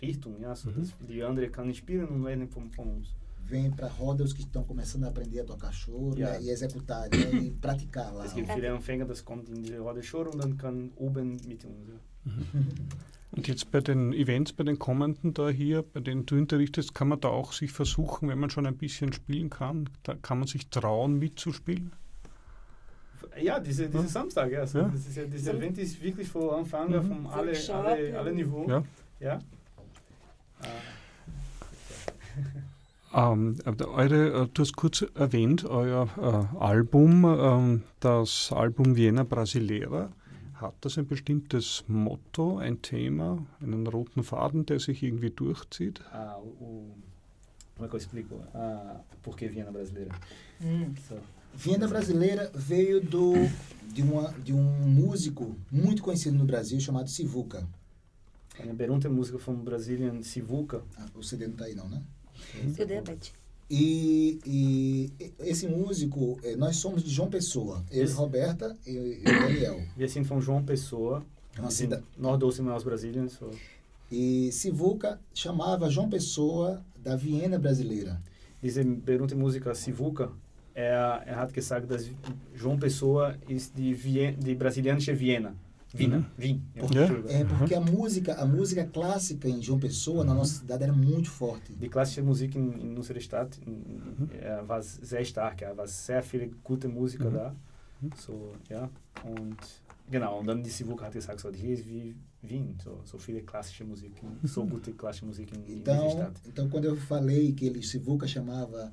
Richtung, 0.00 0.40
ja, 0.40 0.54
so 0.54 0.70
Mhm. 0.70 0.74
dass 0.80 0.92
die 1.08 1.22
anderen 1.22 1.50
können 1.52 1.74
spielen 1.74 2.08
und 2.08 2.22
lernen 2.24 2.48
von, 2.48 2.70
von 2.70 2.88
uns. 2.88 3.14
Vem 3.46 3.70
para 3.72 3.88
roda 3.88 4.24
os 4.24 4.32
que 4.32 4.40
estão 4.42 4.64
começando 4.64 5.04
a 5.04 5.08
aprender 5.08 5.40
a 5.40 5.44
tocar 5.44 5.70
choro 5.72 6.18
Ja. 6.18 6.30
né? 6.32 6.42
e 6.42 6.50
executar 6.50 7.08
né? 7.10 7.30
e 7.42 7.50
praticar 7.60 8.12
lá. 8.14 8.24
Es 8.24 8.34
gibt 8.34 8.50
viele 8.50 8.70
Anfänger, 8.72 9.04
das 9.06 9.22
kommt 9.22 9.48
in 9.50 9.62
diese 9.62 9.78
Rolle 9.80 10.00
Choro 10.02 10.30
und 10.30 10.42
dann 10.42 10.56
kann 10.56 10.90
oben 10.96 11.36
mit 11.46 11.64
uns. 11.64 11.88
Ja. 11.88 12.32
Und 13.32 13.48
jetzt 13.48 13.70
bei 13.70 13.80
den 13.80 14.12
Events, 14.14 14.52
bei 14.54 14.64
den 14.64 14.78
kommenden 14.78 15.34
da 15.34 15.48
hier, 15.50 15.82
bei 15.82 16.00
denen 16.00 16.24
du 16.24 16.36
unterrichtest, 16.36 16.94
kann 16.94 17.08
man 17.08 17.20
da 17.20 17.28
auch 17.28 17.52
sich 17.52 17.70
versuchen, 17.72 18.28
wenn 18.28 18.38
man 18.38 18.48
schon 18.48 18.66
ein 18.66 18.76
bisschen 18.78 19.12
spielen 19.12 19.50
kann, 19.50 19.90
da 20.04 20.14
kann 20.14 20.38
man 20.38 20.48
sich 20.48 20.68
trauen 20.70 21.18
mitzuspielen? 21.18 21.92
Ja, 23.40 23.58
diese, 23.60 23.86
diese 23.88 24.02
Ja. 24.02 24.08
Samstag, 24.08 24.50
ja. 24.52 24.66
So, 24.66 24.78
Ja. 24.78 24.88
Das 24.88 25.00
ist 25.06 25.16
ja 25.16 25.24
dieses 25.24 25.44
Sam- 25.46 25.56
Event 25.56 25.78
ist 25.78 26.02
wirklich 26.02 26.28
für 26.28 26.56
Anfänger 26.56 27.02
Mhm. 27.02 27.08
von 27.08 27.26
alle, 27.26 27.52
alle, 27.72 28.18
alle. 28.18 28.32
Niveau. 28.32 28.68
Ja. 28.68 28.82
ja. 29.20 29.34
Äh, 30.62 30.66
Ähm, 33.16 33.56
äh, 33.64 33.84
eure, 33.84 34.42
äh, 34.42 34.48
du 34.52 34.62
hast 34.62 34.74
kurz 34.74 35.02
erwähnt, 35.14 35.64
euer 35.64 36.08
äh, 36.18 36.56
Album, 36.58 37.24
ähm, 37.24 37.82
das 38.00 38.50
Album 38.52 38.96
Vienna 38.96 39.22
Brasilera. 39.22 40.10
Hat 40.54 40.74
das 40.80 40.98
ein 40.98 41.06
bestimmtes 41.06 41.84
Motto, 41.86 42.58
ein 42.58 42.82
Thema, 42.82 43.38
einen 43.60 43.86
roten 43.86 44.24
Faden, 44.24 44.66
der 44.66 44.80
sich 44.80 45.00
irgendwie 45.04 45.30
durchzieht? 45.30 46.00
ah, 46.12 46.38
o, 46.38 46.90
como 47.76 47.86
é 47.86 47.88
que 47.88 47.94
eu 47.94 47.98
explico? 47.98 48.42
Ah, 48.52 49.00
por 49.22 49.36
que 49.36 49.48
Viena 49.48 49.70
brasileira? 49.70 50.12
Hum. 50.60 50.94
So. 51.08 51.14
Viena 51.56 51.86
Brasileira 51.86 52.50
veio 52.54 53.00
do, 53.00 53.32
de, 53.92 54.02
uma, 54.02 54.32
de 54.44 54.52
um 54.52 54.62
músico 54.62 55.56
muito 55.70 56.02
conhecido 56.02 56.36
no 56.36 56.44
Brasil 56.44 56.78
chamado 56.80 57.08
Sivuca. 57.08 57.66
Eine 58.58 58.72
berühmte 58.72 59.08
Musiker 59.08 59.38
von 59.40 59.56
Brasilien, 59.56 60.22
Sivuca. 60.22 60.82
Ah, 60.96 61.06
o 61.16 61.22
CD 61.22 61.48
não 61.48 61.56
tá 61.56 61.64
aí 61.64 61.74
não, 61.74 61.88
né? 61.88 62.02
Cadê, 62.76 63.00
Beth? 63.00 63.32
E, 63.70 64.38
e 64.46 65.12
esse 65.40 65.66
músico, 65.66 66.38
eh, 66.44 66.54
nós 66.54 66.76
somos 66.76 67.02
de 67.02 67.10
João 67.10 67.28
Pessoa. 67.30 67.82
Eu, 67.90 68.02
e 68.02 68.04
Isso. 68.04 68.16
Roberta 68.16 68.76
e, 68.86 68.90
e 68.90 69.20
o 69.22 69.24
Daniel. 69.40 69.82
Wir 69.96 70.08
sind 70.08 70.24
von 70.24 70.40
João 70.40 70.62
Pessoa, 70.64 71.24
Uma 71.58 71.68
wir 71.68 71.70
sind 71.70 71.88
cida- 71.90 72.02
Nordosten 72.18 72.68
aus 72.68 72.84
Brasilien. 72.84 73.28
So. 73.28 73.50
E 74.12 74.52
Sivuca 74.52 75.18
chamava 75.34 75.88
João 75.90 76.08
Pessoa 76.10 76.84
da 77.02 77.16
Viena 77.16 77.58
Brasileira. 77.58 78.20
Diese 78.62 78.84
berühmte 78.84 79.34
Musiker 79.34 79.74
Sivuca, 79.74 80.30
er, 80.74 81.22
er 81.26 81.36
hat 81.36 81.52
gesagt, 81.52 81.88
dass 81.90 82.10
João 82.54 82.78
Pessoa 82.78 83.34
die, 83.76 83.94
Vien, 83.94 84.38
die 84.40 84.54
brasilianische 84.54 85.18
Vienna. 85.18 85.54
Wiener, 85.96 86.18
Mhm. 86.18 86.26
Wien. 86.36 86.62
Ja. 86.74 86.82
Entschuldigung. 86.82 87.30
É 87.30 87.44
porque 87.44 87.72
a 87.76 87.80
música, 87.80 88.34
a 88.34 88.44
música 88.44 88.84
clássica 88.84 89.48
em 89.48 89.62
João 89.62 89.78
Pessoa, 89.78 90.24
na 90.24 90.34
nossa 90.34 90.58
cidade, 90.58 90.82
era 90.82 90.92
muito 90.92 91.30
forte. 91.30 91.72
Die 91.72 91.88
klassische 91.88 92.20
Musik 92.20 92.56
in, 92.56 92.72
in 92.80 92.96
unserer 92.98 93.20
Stadt 93.20 93.56
in, 93.64 94.28
äh, 94.42 94.60
war 94.66 94.82
sehr 94.82 95.24
stark, 95.24 95.60
ja, 95.62 95.72
war 95.76 95.86
sehr 95.86 96.20
viele 96.24 96.48
gute 96.64 96.88
Musiker 96.88 97.30
Mhm. 97.30 97.34
da. 97.34 97.54
So, 98.16 98.52
ja, 98.68 98.90
und 99.22 99.56
genau, 100.10 100.40
und 100.40 100.46
dann 100.48 100.64
die 100.64 100.68
Sivuk 100.70 101.00
hat 101.00 101.12
gesagt, 101.12 101.38
so, 101.38 101.52
hier 101.52 101.74
ist 101.74 101.86
wie 101.88 102.16
Wien, 102.42 102.76
so, 102.82 103.00
so 103.04 103.16
viele 103.16 103.42
klassische 103.42 103.84
Musik, 103.84 104.14
so 104.42 104.66
gute 104.66 104.92
klassische 104.94 105.26
Musik 105.26 105.52
in, 105.52 105.64
in 105.64 105.78
Então, 105.78 106.10
Stadt. 106.10 106.40
então, 106.44 106.68
quando 106.68 106.86
eu 106.86 106.96
falei 106.96 107.52
que 107.52 107.66
ele, 107.66 107.80
Sivuca 107.84 108.26
chamava 108.26 108.92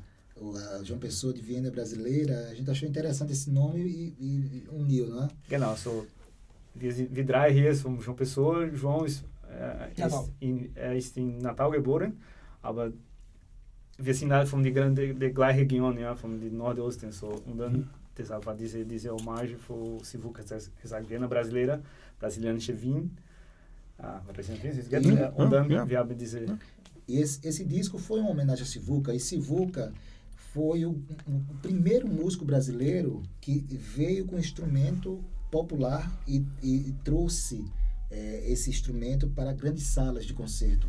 a 0.79 0.83
João 0.83 0.99
Pessoa 0.99 1.33
de 1.33 1.41
Viena 1.41 1.69
Brasileira, 1.69 2.49
a 2.49 2.55
gente 2.55 2.69
achou 2.69 2.87
interessante 2.89 3.31
esse 3.33 3.49
nome 3.51 3.79
e, 3.81 4.15
e- 4.19 4.63
e 4.65 4.67
uniu, 4.71 5.07
né? 5.15 5.27
Genau, 5.49 5.75
so, 5.77 6.05
wir, 6.75 6.93
drei 7.25 7.53
hier 7.53 7.71
ist 7.71 7.81
von 7.83 7.99
João 8.01 8.15
Pessoa, 8.15 8.67
João 8.75 9.05
ist, 9.05 9.23
äh, 9.49 10.01
Natal. 10.01 10.23
ist, 10.23 10.31
in, 10.41 10.71
er 10.75 10.95
ist 10.97 11.17
in 11.17 11.37
Natal 11.39 11.69
geboren, 11.71 12.13
aber 12.61 12.91
wir 13.97 14.15
sind 14.15 14.31
halt 14.31 14.47
von 14.47 14.63
der, 14.63 14.89
der, 14.89 15.13
der 15.13 15.29
gleichen 15.31 15.59
Region, 15.59 15.97
ja, 15.99 16.15
von 16.15 16.39
den 16.39 16.57
Nordosten, 16.57 17.11
so, 17.11 17.27
und 17.45 17.57
dann 17.59 17.73
Mhm. 17.73 17.87
deshalb 18.17 18.45
war 18.45 18.55
diese, 18.55 18.83
diese 18.85 19.09
Hommage 19.11 19.55
für 19.57 19.99
Sivuca 20.03 20.41
hat 20.41 20.69
gesagt, 20.81 21.09
Vienna 21.09 21.27
brasileira, 21.27 21.79
brasilianische 22.19 22.73
Wien, 22.81 23.11
ah, 23.99 24.21
brasilianische 24.33 24.89
Wien, 24.91 25.19
und 25.35 25.49
dann, 25.51 25.69
wir 25.89 25.99
haben 25.99 26.17
diese, 26.17 26.39
E 27.07 27.17
E 27.17 27.21
esse, 27.21 27.39
esse 27.45 27.65
disco 27.65 27.97
foi 27.97 28.19
uma 28.21 28.29
homenagem 28.29 28.63
a 28.63 28.67
Sivuca. 28.67 29.13
E 29.13 29.19
Sivuca 29.19 29.91
foi 30.53 30.85
o, 30.85 30.91
o 30.91 31.55
primeiro 31.61 32.07
músico 32.07 32.43
brasileiro 32.43 33.21
que 33.39 33.65
veio 33.69 34.25
com 34.25 34.37
instrumento 34.37 35.23
popular 35.49 36.11
e, 36.27 36.45
e 36.61 36.93
trouxe 37.03 37.65
eh, 38.09 38.51
esse 38.51 38.69
instrumento 38.69 39.29
para 39.29 39.53
grandes 39.53 39.87
salas 39.87 40.25
de 40.25 40.33
concerto. 40.33 40.87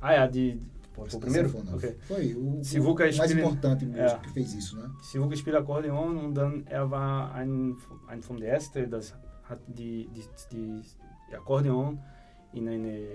Ah, 0.00 0.12
ja, 0.14 0.26
die. 0.26 0.60
Pô, 0.94 1.04
o 1.04 1.20
primeiro? 1.20 1.48
Sanfona. 1.48 1.76
Okay. 1.76 1.96
Foi 2.00 2.34
o, 2.34 2.64
Sivuca 2.64 3.04
o 3.08 3.16
mais 3.16 3.30
importante 3.30 3.86
músico 3.86 4.02
Ja. 4.02 4.18
que 4.18 4.30
fez 4.30 4.52
isso, 4.54 4.76
né? 4.76 4.90
Sivuca 5.02 5.36
spielt 5.36 5.56
Akkordeon 5.56 6.16
und 6.18 6.34
dann 6.34 6.64
er 6.66 6.90
war 6.90 7.34
ein, 7.34 7.76
ein 8.08 8.22
von 8.22 8.36
der 8.36 8.54
Erste, 8.54 8.88
das 8.88 9.14
hat 9.44 9.60
die, 9.68 10.08
die, 10.14 10.24
die, 10.52 10.82
Akkordeon 11.34 11.98
in 12.52 12.68
eine 12.68 13.06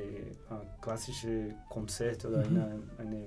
klassische 0.81 1.53
Konzert 1.69 2.23
oder 2.25 2.45
in 2.45 2.57
eine, 2.57 2.79
eine, 2.97 3.25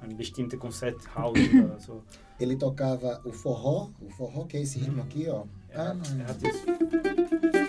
ein 0.00 0.16
bestimmte 0.16 0.56
Konzerthaus 0.58 1.38
oder 1.38 1.78
so. 1.80 2.02
Ele 2.38 2.56
tocava 2.56 3.20
o 3.24 3.32
forró, 3.32 3.90
o 4.00 4.08
forró 4.10 4.44
que 4.46 4.56
é 4.58 4.62
esse 4.62 4.78
ritmo 4.78 5.02
aqui, 5.02 5.28
ó. 5.28 5.44
Er, 5.70 5.80
Ah, 5.80 5.88
hat- 5.88 6.18
er 6.18 6.26
hat 6.28 6.42
das 6.42 7.68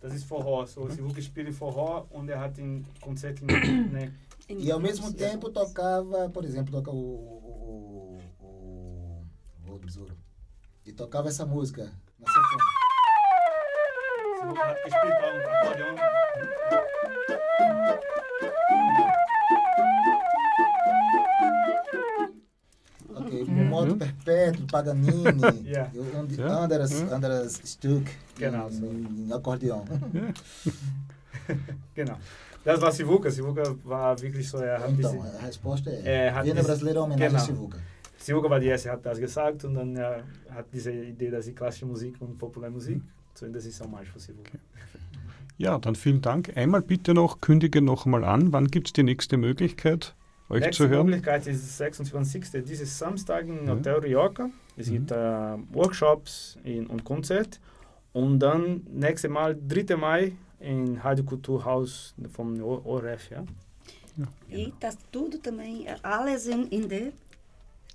Das 0.00 0.14
ist 0.14 0.24
Forró, 0.24 0.64
so 0.66 0.88
Sivuca 0.88 1.20
spielt 1.20 1.52
Forró 1.54 2.06
und 2.10 2.28
er 2.28 2.40
hat 2.40 2.58
in 2.58 2.84
Konzerten 3.00 3.46
e 4.48 4.70
ao 4.70 4.78
mesmo 4.78 5.12
tempo 5.12 5.50
tocava, 5.50 6.30
por 6.30 6.44
exemplo, 6.44 6.70
toca 6.70 6.90
o, 6.92 6.94
o, 6.94 8.18
o, 8.40 9.24
o 9.74 9.78
Besouro. 9.78 10.16
E 10.84 10.92
tocava 10.92 11.28
essa 11.28 11.44
música 11.44 11.92
na 12.20 12.26
sanfona. 12.32 12.64
Se 14.36 14.42
eu 14.42 14.52
explicar 14.86 15.34
um 15.34 15.42
trabalhão. 15.42 15.96
Okay, 23.16 23.42
mm 23.42 23.46
-hmm. 23.46 23.68
Modo 23.68 23.96
Perpétuo, 23.96 24.66
Paganini, 24.68 25.66
yeah. 25.66 25.90
und, 26.16 26.32
yeah. 26.32 26.62
anderes, 26.62 26.92
mm 26.92 27.08
-hmm. 27.08 27.14
anderes 27.14 27.60
Stück 27.64 28.08
genau. 28.38 28.68
in, 28.70 29.24
in 29.26 29.32
Akkordeon. 29.32 29.84
genau. 31.96 32.16
Das 32.66 32.80
war 32.80 32.92
Sivuca. 32.92 33.30
Sivuca 33.30 33.62
war 33.84 34.20
wirklich 34.20 34.48
so, 34.48 34.58
er 34.58 34.78
hat 34.80 34.90
Então, 34.90 35.12
diese, 35.12 35.38
a 35.42 35.46
resposta 35.46 35.90
é: 35.90 36.30
hat 36.32 36.44
Viena 36.44 36.60
dies- 36.60 36.66
Brasileira 36.66 36.98
é 36.98 37.02
homenagem 37.02 37.26
a 37.36 37.38
Genau. 37.38 37.44
Sivuca. 37.46 37.78
Sivuca 38.18 38.50
war 38.50 38.60
die 38.60 38.66
erste, 38.66 38.90
hat 38.90 39.06
das 39.06 39.18
gesagt 39.20 39.64
und 39.64 39.74
dann 39.74 39.96
er 39.96 40.24
hat 40.50 40.66
diese 40.72 40.90
Idee, 40.92 41.30
dass 41.30 41.44
die 41.46 41.54
klassische 41.54 41.86
Musik 41.86 42.16
und 42.20 42.36
Populärmusik, 42.38 43.00
so 43.34 43.46
das 43.46 43.64
ist 43.66 43.80
Hommage 43.82 44.08
für 44.12 44.18
Sivuca. 44.20 44.58
Ja, 45.58 45.78
dann 45.78 45.94
vielen 45.94 46.20
Dank. 46.20 46.54
Einmal 46.56 46.82
bitte 46.82 47.14
noch, 47.14 47.40
kündige 47.40 47.80
noch 47.80 48.04
mal 48.04 48.24
an, 48.24 48.52
wann 48.52 48.66
gibt 48.66 48.88
es 48.88 48.92
die 48.94 49.04
nächste 49.04 49.36
Möglichkeit, 49.36 50.14
euch 50.50 50.60
Nächste 50.60 50.84
zu 50.84 50.88
hören? 50.90 51.06
Möglichkeit 51.06 51.46
ist 51.46 51.78
26. 51.78 52.62
dieses 52.64 52.98
Samstag 52.98 53.46
im 53.48 53.64
Ja. 53.66 53.72
Hotel 53.74 53.94
Rioja. 54.00 54.50
Es 54.76 54.88
Mhm. 54.88 54.92
gibt 54.92 55.10
äh, 55.12 55.16
Workshops 55.72 56.58
in, 56.64 56.86
und 56.88 57.04
Konzert. 57.04 57.60
Und 58.12 58.40
dann 58.40 58.82
nächste 58.92 59.28
Mal, 59.28 59.56
3. 59.68 59.96
Mai, 59.96 60.32
in 60.60 60.96
Rádio 60.98 61.24
Kulturhaus 61.24 62.14
vom 62.30 62.60
ORF. 62.62 63.30
Ja? 63.30 63.44
E 64.50 64.72
tá 64.80 64.92
tudo 65.12 65.38
também, 65.38 65.86
alles 66.02 66.46
in, 66.46 66.66
in 66.70 66.88
the 66.88 67.12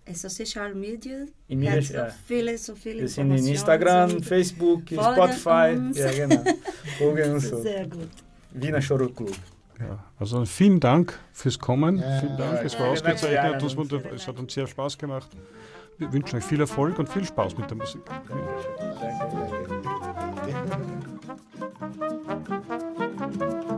essa 0.05 0.29
social 0.29 0.75
media. 0.75 1.25
In 1.47 1.59
mir, 1.59 1.71
hat 1.71 1.89
ja. 1.89 2.09
so 2.09 2.15
viele, 2.27 2.57
so 2.57 2.75
viele 2.75 3.01
Wir 3.01 3.07
sind 3.09 3.31
in 3.31 3.47
Instagram, 3.47 4.21
Facebook, 4.21 4.83
Spotify. 4.87 5.75
uns. 5.77 5.97
Ja, 5.97 6.11
genau. 6.11 6.43
Folgen 6.97 7.33
uns 7.33 7.49
so. 7.49 7.61
Sehr 7.61 7.87
gut. 7.87 8.09
Wiener 8.51 8.81
Schoro 8.81 9.09
Club. 9.09 9.35
Ja, 9.79 10.03
also 10.19 10.45
vielen 10.45 10.79
Dank 10.79 11.17
fürs 11.33 11.57
Kommen. 11.57 11.97
Ja. 11.97 12.19
vielen 12.19 12.37
Dank, 12.37 12.63
es 12.63 12.73
war 12.77 12.85
Ja, 12.85 12.91
ausgezeichnet. 12.91 13.31
ja, 13.31 14.13
es 14.15 14.27
hat 14.27 14.37
uns 14.37 14.53
sehr 14.53 14.67
Spaß 14.67 14.97
gemacht. 14.97 15.29
Wir 15.97 16.11
wünschen 16.13 16.37
euch 16.37 16.45
viel 16.45 16.59
Erfolg 16.59 16.99
und 16.99 17.09
viel 17.09 17.25
Spaß 17.25 17.57
mit 17.57 17.69
der 17.69 17.77
Musik. 17.77 18.01
Ja, 18.07 18.21
Thank 21.99 23.41
you. 23.41 23.70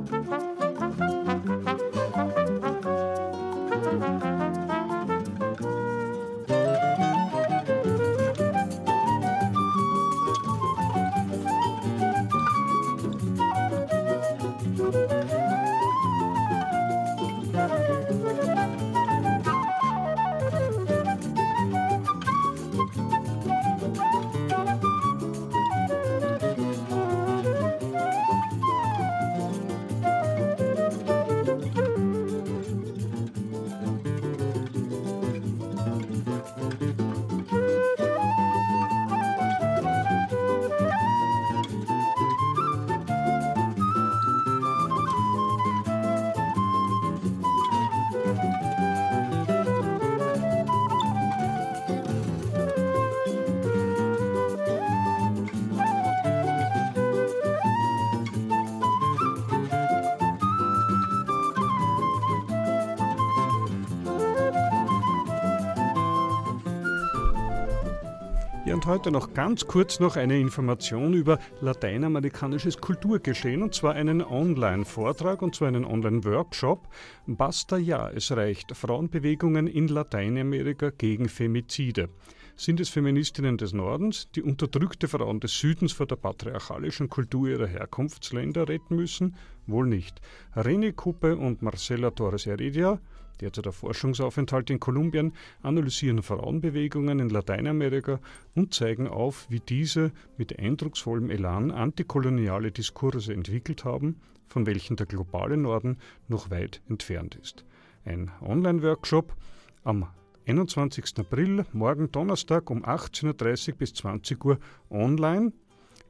Und 68.84 68.90
heute 68.90 69.12
noch 69.12 69.34
ganz 69.34 69.66
kurz 69.66 70.02
noch 70.02 70.18
eine 70.18 70.38
Information 70.38 71.14
über 71.14 71.40
lateinamerikanisches 71.62 72.80
Kulturgeschehen 72.80 73.64
und 73.64 73.74
zwar 73.74 73.94
einen 73.94 74.22
Online-Vortrag 74.22 75.42
und 75.42 75.56
zwar 75.56 75.70
einen 75.70 75.86
Online-Workshop. 75.86 76.90
Basta 77.26 77.78
ja, 77.78 78.10
es 78.10 78.36
reicht. 78.36 78.76
Frauenbewegungen 78.76 79.68
in 79.68 79.88
Lateinamerika 79.88 80.90
gegen 80.90 81.30
Femizide. 81.30 82.10
Sind 82.58 82.82
es 82.82 82.90
Feministinnen 82.90 83.58
des 83.58 83.72
Nordens, 83.72 84.30
die 84.36 84.44
unterdrückte 84.44 85.08
Frauen 85.08 85.40
des 85.40 85.58
Südens 85.58 85.94
vor 85.94 86.06
der 86.06 86.18
patriarchalischen 86.18 87.10
Kultur 87.10 87.48
ihrer 87.48 87.68
Herkunftsländer 87.68 88.68
retten 88.68 88.98
müssen? 88.98 89.36
Wohl 89.66 89.88
nicht. 89.88 90.20
René 90.56 90.92
Kuppe 90.92 91.38
und 91.38 91.62
Marcela 91.62 92.12
Torres 92.12 92.46
Heredia 92.46 93.00
derzeit 93.42 93.68
auf 93.68 93.76
Forschungsaufenthalt 93.76 94.70
in 94.70 94.80
Kolumbien, 94.80 95.34
analysieren 95.62 96.22
Frauenbewegungen 96.24 97.20
in 97.20 97.30
Lateinamerika 97.30 98.20
und 98.56 98.74
zeigen 98.74 99.08
auf, 99.08 99.48
wie 99.50 99.60
diese 99.60 100.12
mit 100.38 100.60
eindrucksvollem 100.60 101.30
Elan 101.30 101.72
antikoloniale 101.72 102.72
Diskurse 102.72 103.34
entwickelt 103.34 103.86
haben, 103.86 104.22
von 104.48 104.66
welchen 104.66 104.96
der 104.96 105.06
globale 105.06 105.58
Norden 105.58 105.98
noch 106.28 106.50
weit 106.50 106.82
entfernt 106.88 107.36
ist. 107.36 107.66
Ein 108.06 108.32
Online-Workshop 108.42 109.36
am 109.84 110.08
21. 110.46 111.20
April, 111.20 111.66
morgen 111.72 112.12
Donnerstag 112.12 112.70
um 112.70 112.84
18.30 112.84 113.70
Uhr 113.70 113.78
bis 113.78 113.94
20 113.94 114.44
Uhr 114.44 114.60
online. 114.90 115.54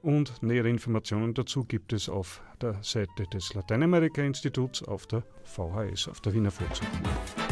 Und 0.03 0.43
nähere 0.43 0.69
Informationen 0.69 1.33
dazu 1.33 1.63
gibt 1.63 1.93
es 1.93 2.09
auf 2.09 2.41
der 2.61 2.77
Seite 2.83 3.23
des 3.33 3.53
Lateinamerika-Instituts 3.53 4.83
auf 4.83 5.07
der 5.07 5.23
VHS, 5.45 6.09
auf 6.09 6.19
der 6.19 6.33
Wiener 6.33 6.51
Volkshochschule. 6.51 7.42